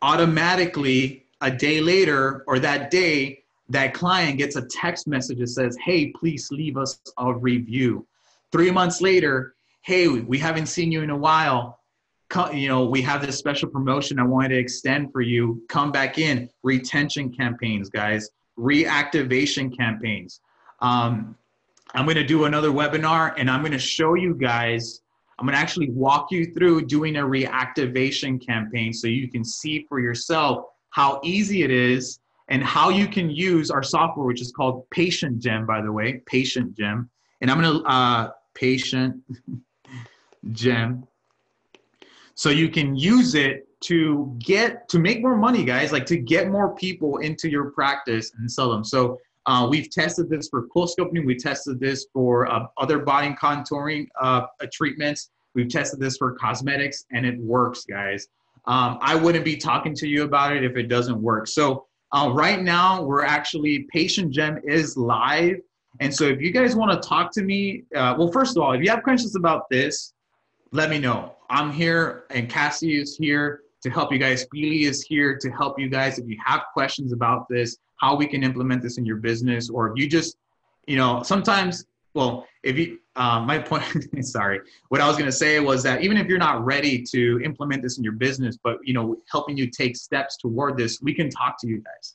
automatically 0.00 1.26
a 1.40 1.50
day 1.50 1.80
later 1.80 2.44
or 2.46 2.58
that 2.58 2.90
day 2.90 3.42
that 3.68 3.94
client 3.94 4.38
gets 4.38 4.56
a 4.56 4.62
text 4.66 5.06
message 5.06 5.38
that 5.38 5.48
says 5.48 5.76
hey 5.84 6.08
please 6.10 6.50
leave 6.50 6.76
us 6.76 7.00
a 7.18 7.32
review. 7.32 8.06
Three 8.50 8.70
months 8.70 9.00
later 9.00 9.54
hey 9.82 10.06
we 10.06 10.38
haven't 10.38 10.66
seen 10.66 10.92
you 10.92 11.02
in 11.02 11.10
a 11.10 11.16
while. 11.16 11.80
You 12.52 12.68
know 12.68 12.86
we 12.86 13.02
have 13.02 13.24
this 13.24 13.36
special 13.36 13.68
promotion 13.68 14.18
i 14.18 14.22
wanted 14.22 14.50
to 14.50 14.58
extend 14.58 15.12
for 15.12 15.20
you. 15.20 15.62
Come 15.68 15.92
back 15.92 16.18
in. 16.18 16.48
Retention 16.62 17.32
campaigns 17.32 17.90
guys. 17.90 18.30
Reactivation 18.58 19.76
campaigns. 19.76 20.40
Um, 20.80 21.36
I'm 21.94 22.04
going 22.04 22.16
to 22.16 22.24
do 22.24 22.44
another 22.44 22.70
webinar 22.70 23.34
and 23.36 23.50
I'm 23.50 23.60
going 23.60 23.72
to 23.72 23.78
show 23.78 24.14
you 24.14 24.34
guys, 24.34 25.02
I'm 25.38 25.46
going 25.46 25.54
to 25.54 25.60
actually 25.60 25.90
walk 25.90 26.30
you 26.30 26.46
through 26.54 26.86
doing 26.86 27.16
a 27.16 27.22
reactivation 27.22 28.44
campaign 28.44 28.92
so 28.92 29.08
you 29.08 29.28
can 29.28 29.44
see 29.44 29.84
for 29.88 30.00
yourself 30.00 30.66
how 30.90 31.20
easy 31.22 31.64
it 31.64 31.70
is 31.70 32.20
and 32.48 32.62
how 32.62 32.88
you 32.88 33.06
can 33.06 33.30
use 33.30 33.70
our 33.70 33.82
software, 33.82 34.26
which 34.26 34.40
is 34.40 34.52
called 34.52 34.88
Patient 34.90 35.38
Gem, 35.38 35.66
by 35.66 35.82
the 35.82 35.92
way, 35.92 36.22
Patient 36.26 36.76
Gem. 36.76 37.10
And 37.40 37.50
I'm 37.50 37.60
going 37.60 37.82
to, 37.82 37.88
uh, 37.88 38.30
Patient 38.54 39.16
Gem. 40.50 41.06
So 42.34 42.50
you 42.50 42.68
can 42.68 42.96
use 42.96 43.34
it 43.34 43.68
to 43.82 44.34
get, 44.38 44.88
to 44.88 44.98
make 44.98 45.20
more 45.22 45.36
money, 45.36 45.64
guys, 45.64 45.92
like 45.92 46.06
to 46.06 46.16
get 46.16 46.50
more 46.50 46.74
people 46.74 47.18
into 47.18 47.50
your 47.50 47.70
practice 47.70 48.32
and 48.38 48.50
sell 48.50 48.70
them. 48.70 48.84
So 48.84 49.18
uh, 49.46 49.66
we've 49.68 49.90
tested 49.90 50.30
this 50.30 50.48
for 50.48 50.68
CoolSculpting. 50.68 51.26
We 51.26 51.36
tested 51.36 51.80
this 51.80 52.06
for 52.12 52.50
uh, 52.50 52.66
other 52.78 53.00
body 53.00 53.34
contouring 53.40 54.06
uh, 54.20 54.46
treatments. 54.72 55.30
We've 55.54 55.68
tested 55.68 56.00
this 56.00 56.16
for 56.16 56.32
cosmetics, 56.32 57.04
and 57.12 57.26
it 57.26 57.38
works, 57.38 57.84
guys. 57.84 58.28
Um, 58.66 58.98
I 59.00 59.16
wouldn't 59.16 59.44
be 59.44 59.56
talking 59.56 59.94
to 59.96 60.06
you 60.06 60.22
about 60.22 60.56
it 60.56 60.64
if 60.64 60.76
it 60.76 60.84
doesn't 60.84 61.20
work. 61.20 61.48
So 61.48 61.86
uh, 62.12 62.30
right 62.32 62.62
now, 62.62 63.02
we're 63.02 63.24
actually 63.24 63.86
Patient 63.92 64.32
Gem 64.32 64.60
is 64.64 64.96
live, 64.96 65.56
and 66.00 66.14
so 66.14 66.24
if 66.24 66.40
you 66.40 66.52
guys 66.52 66.76
want 66.76 66.90
to 66.92 67.06
talk 67.06 67.32
to 67.32 67.42
me, 67.42 67.82
uh, 67.94 68.14
well, 68.16 68.30
first 68.30 68.56
of 68.56 68.62
all, 68.62 68.72
if 68.72 68.82
you 68.82 68.90
have 68.90 69.02
questions 69.02 69.36
about 69.36 69.68
this, 69.70 70.14
let 70.72 70.88
me 70.88 70.98
know. 70.98 71.34
I'm 71.50 71.70
here, 71.70 72.24
and 72.30 72.48
Cassie 72.48 73.00
is 73.00 73.16
here 73.16 73.60
to 73.82 73.90
help 73.90 74.10
you 74.10 74.18
guys. 74.18 74.46
Feely 74.50 74.84
is 74.84 75.02
here 75.02 75.36
to 75.36 75.50
help 75.50 75.78
you 75.78 75.88
guys. 75.88 76.18
If 76.18 76.26
you 76.26 76.38
have 76.44 76.62
questions 76.72 77.12
about 77.12 77.46
this, 77.48 77.76
how 77.96 78.16
we 78.16 78.26
can 78.26 78.42
implement 78.42 78.82
this 78.82 78.96
in 78.96 79.04
your 79.04 79.16
business, 79.16 79.68
or 79.68 79.88
if 79.88 79.92
you 79.96 80.08
just, 80.08 80.36
you 80.86 80.96
know, 80.96 81.22
sometimes, 81.22 81.84
well, 82.14 82.46
if 82.62 82.78
you, 82.78 82.98
uh, 83.16 83.40
my 83.40 83.58
point, 83.58 83.84
sorry, 84.24 84.60
what 84.88 85.02
I 85.02 85.06
was 85.06 85.16
going 85.16 85.30
to 85.30 85.36
say 85.36 85.60
was 85.60 85.82
that 85.82 86.02
even 86.02 86.16
if 86.16 86.26
you're 86.26 86.38
not 86.38 86.64
ready 86.64 87.02
to 87.02 87.40
implement 87.44 87.82
this 87.82 87.98
in 87.98 88.04
your 88.04 88.14
business, 88.14 88.56
but, 88.62 88.78
you 88.82 88.94
know, 88.94 89.18
helping 89.30 89.58
you 89.58 89.70
take 89.70 89.94
steps 89.94 90.38
toward 90.38 90.78
this, 90.78 91.02
we 91.02 91.12
can 91.12 91.28
talk 91.28 91.58
to 91.60 91.68
you 91.68 91.78
guys. 91.78 92.14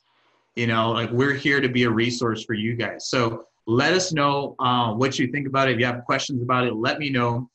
You 0.56 0.66
know, 0.66 0.90
like 0.90 1.12
we're 1.12 1.34
here 1.34 1.60
to 1.60 1.68
be 1.68 1.84
a 1.84 1.90
resource 1.90 2.44
for 2.44 2.54
you 2.54 2.74
guys. 2.74 3.08
So 3.08 3.44
let 3.66 3.92
us 3.92 4.12
know 4.12 4.56
uh, 4.58 4.92
what 4.94 5.16
you 5.18 5.28
think 5.28 5.46
about 5.46 5.68
it. 5.68 5.74
If 5.74 5.78
you 5.78 5.86
have 5.86 6.04
questions 6.04 6.42
about 6.42 6.66
it, 6.66 6.74
let 6.74 6.98
me 6.98 7.10
know. 7.10 7.48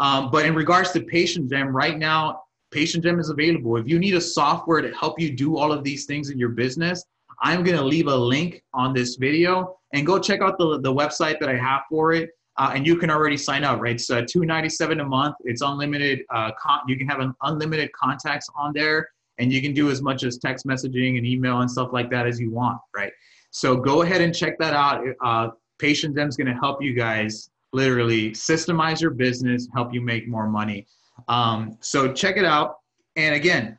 Um, 0.00 0.30
but 0.30 0.46
in 0.46 0.54
regards 0.54 0.90
to 0.92 1.00
Patient 1.00 1.50
Gem, 1.50 1.76
right 1.76 1.98
now, 1.98 2.42
Patient 2.70 3.04
Gem 3.04 3.20
is 3.20 3.28
available. 3.28 3.76
If 3.76 3.86
you 3.86 3.98
need 3.98 4.14
a 4.14 4.20
software 4.20 4.80
to 4.80 4.90
help 4.94 5.20
you 5.20 5.36
do 5.36 5.58
all 5.58 5.72
of 5.72 5.84
these 5.84 6.06
things 6.06 6.30
in 6.30 6.38
your 6.38 6.48
business, 6.48 7.04
I'm 7.42 7.62
going 7.62 7.76
to 7.76 7.84
leave 7.84 8.06
a 8.06 8.16
link 8.16 8.62
on 8.72 8.94
this 8.94 9.16
video 9.16 9.76
and 9.92 10.06
go 10.06 10.18
check 10.18 10.40
out 10.40 10.58
the, 10.58 10.80
the 10.80 10.92
website 10.92 11.38
that 11.40 11.48
I 11.48 11.56
have 11.56 11.82
for 11.88 12.12
it. 12.12 12.30
Uh, 12.56 12.72
and 12.74 12.86
you 12.86 12.96
can 12.96 13.10
already 13.10 13.36
sign 13.36 13.62
up, 13.64 13.80
right? 13.80 13.94
It's 13.94 14.10
uh, 14.10 14.22
297 14.26 15.00
a 15.00 15.04
month. 15.04 15.36
It's 15.44 15.62
unlimited. 15.62 16.20
Uh, 16.34 16.50
con- 16.60 16.80
you 16.86 16.96
can 16.96 17.08
have 17.08 17.20
an 17.20 17.34
unlimited 17.42 17.90
contacts 17.92 18.48
on 18.54 18.72
there 18.74 19.08
and 19.38 19.52
you 19.52 19.62
can 19.62 19.72
do 19.72 19.90
as 19.90 20.02
much 20.02 20.22
as 20.22 20.38
text 20.38 20.66
messaging 20.66 21.16
and 21.16 21.26
email 21.26 21.60
and 21.60 21.70
stuff 21.70 21.90
like 21.92 22.10
that 22.10 22.26
as 22.26 22.38
you 22.38 22.50
want, 22.50 22.78
right? 22.94 23.12
So 23.50 23.76
go 23.76 24.02
ahead 24.02 24.20
and 24.20 24.34
check 24.34 24.58
that 24.58 24.74
out. 24.74 25.02
Uh, 25.24 25.48
Patient 25.78 26.18
is 26.18 26.36
going 26.36 26.46
to 26.46 26.60
help 26.60 26.82
you 26.82 26.92
guys 26.92 27.50
literally 27.72 28.32
systemize 28.32 29.00
your 29.00 29.10
business, 29.10 29.68
help 29.74 29.92
you 29.94 30.00
make 30.00 30.28
more 30.28 30.48
money. 30.48 30.86
Um, 31.28 31.76
so 31.80 32.12
check 32.12 32.36
it 32.36 32.44
out. 32.44 32.78
And 33.16 33.34
again, 33.34 33.78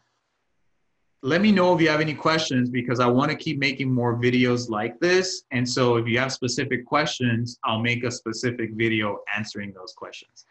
let 1.24 1.42
me 1.42 1.52
know 1.52 1.76
if 1.76 1.82
you 1.82 1.90
have 1.90 2.02
any 2.02 2.16
questions 2.16 2.70
because 2.70 3.00
I 3.00 3.06
want 3.06 3.30
to 3.30 3.38
keep 3.38 3.60
making 3.60 3.94
more 3.94 4.16
videos 4.16 4.70
like 4.70 5.00
this. 5.00 5.44
And 5.52 5.68
so 5.68 5.98
if 5.98 6.08
you 6.08 6.18
have 6.18 6.32
specific 6.32 6.86
questions, 6.86 7.60
I'll 7.64 7.82
make 7.82 8.04
a 8.04 8.12
specific 8.12 8.72
video 8.74 9.20
answering 9.36 9.72
those 9.74 9.94
questions. 9.94 10.46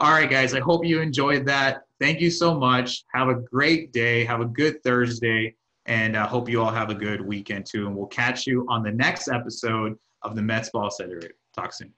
All 0.00 0.12
right, 0.12 0.28
guys, 0.28 0.54
I 0.54 0.60
hope 0.60 0.84
you 0.84 1.00
enjoyed 1.00 1.46
that. 1.46 1.82
Thank 2.00 2.20
you 2.20 2.30
so 2.30 2.58
much. 2.58 3.04
Have 3.12 3.28
a 3.28 3.34
great 3.34 3.92
day. 3.92 4.24
Have 4.24 4.40
a 4.40 4.46
good 4.46 4.82
Thursday. 4.82 5.54
And 5.86 6.16
I 6.16 6.26
hope 6.26 6.48
you 6.48 6.62
all 6.62 6.72
have 6.72 6.90
a 6.90 6.94
good 6.94 7.20
weekend 7.20 7.66
too. 7.66 7.86
And 7.86 7.94
we'll 7.94 8.06
catch 8.06 8.46
you 8.46 8.66
on 8.68 8.82
the 8.82 8.92
next 8.92 9.28
episode 9.28 9.98
of 10.22 10.34
the 10.34 10.42
Med 10.42 10.64
Spa 10.64 10.88
Center. 10.88 11.20
Talk 11.54 11.72
soon. 11.74 11.92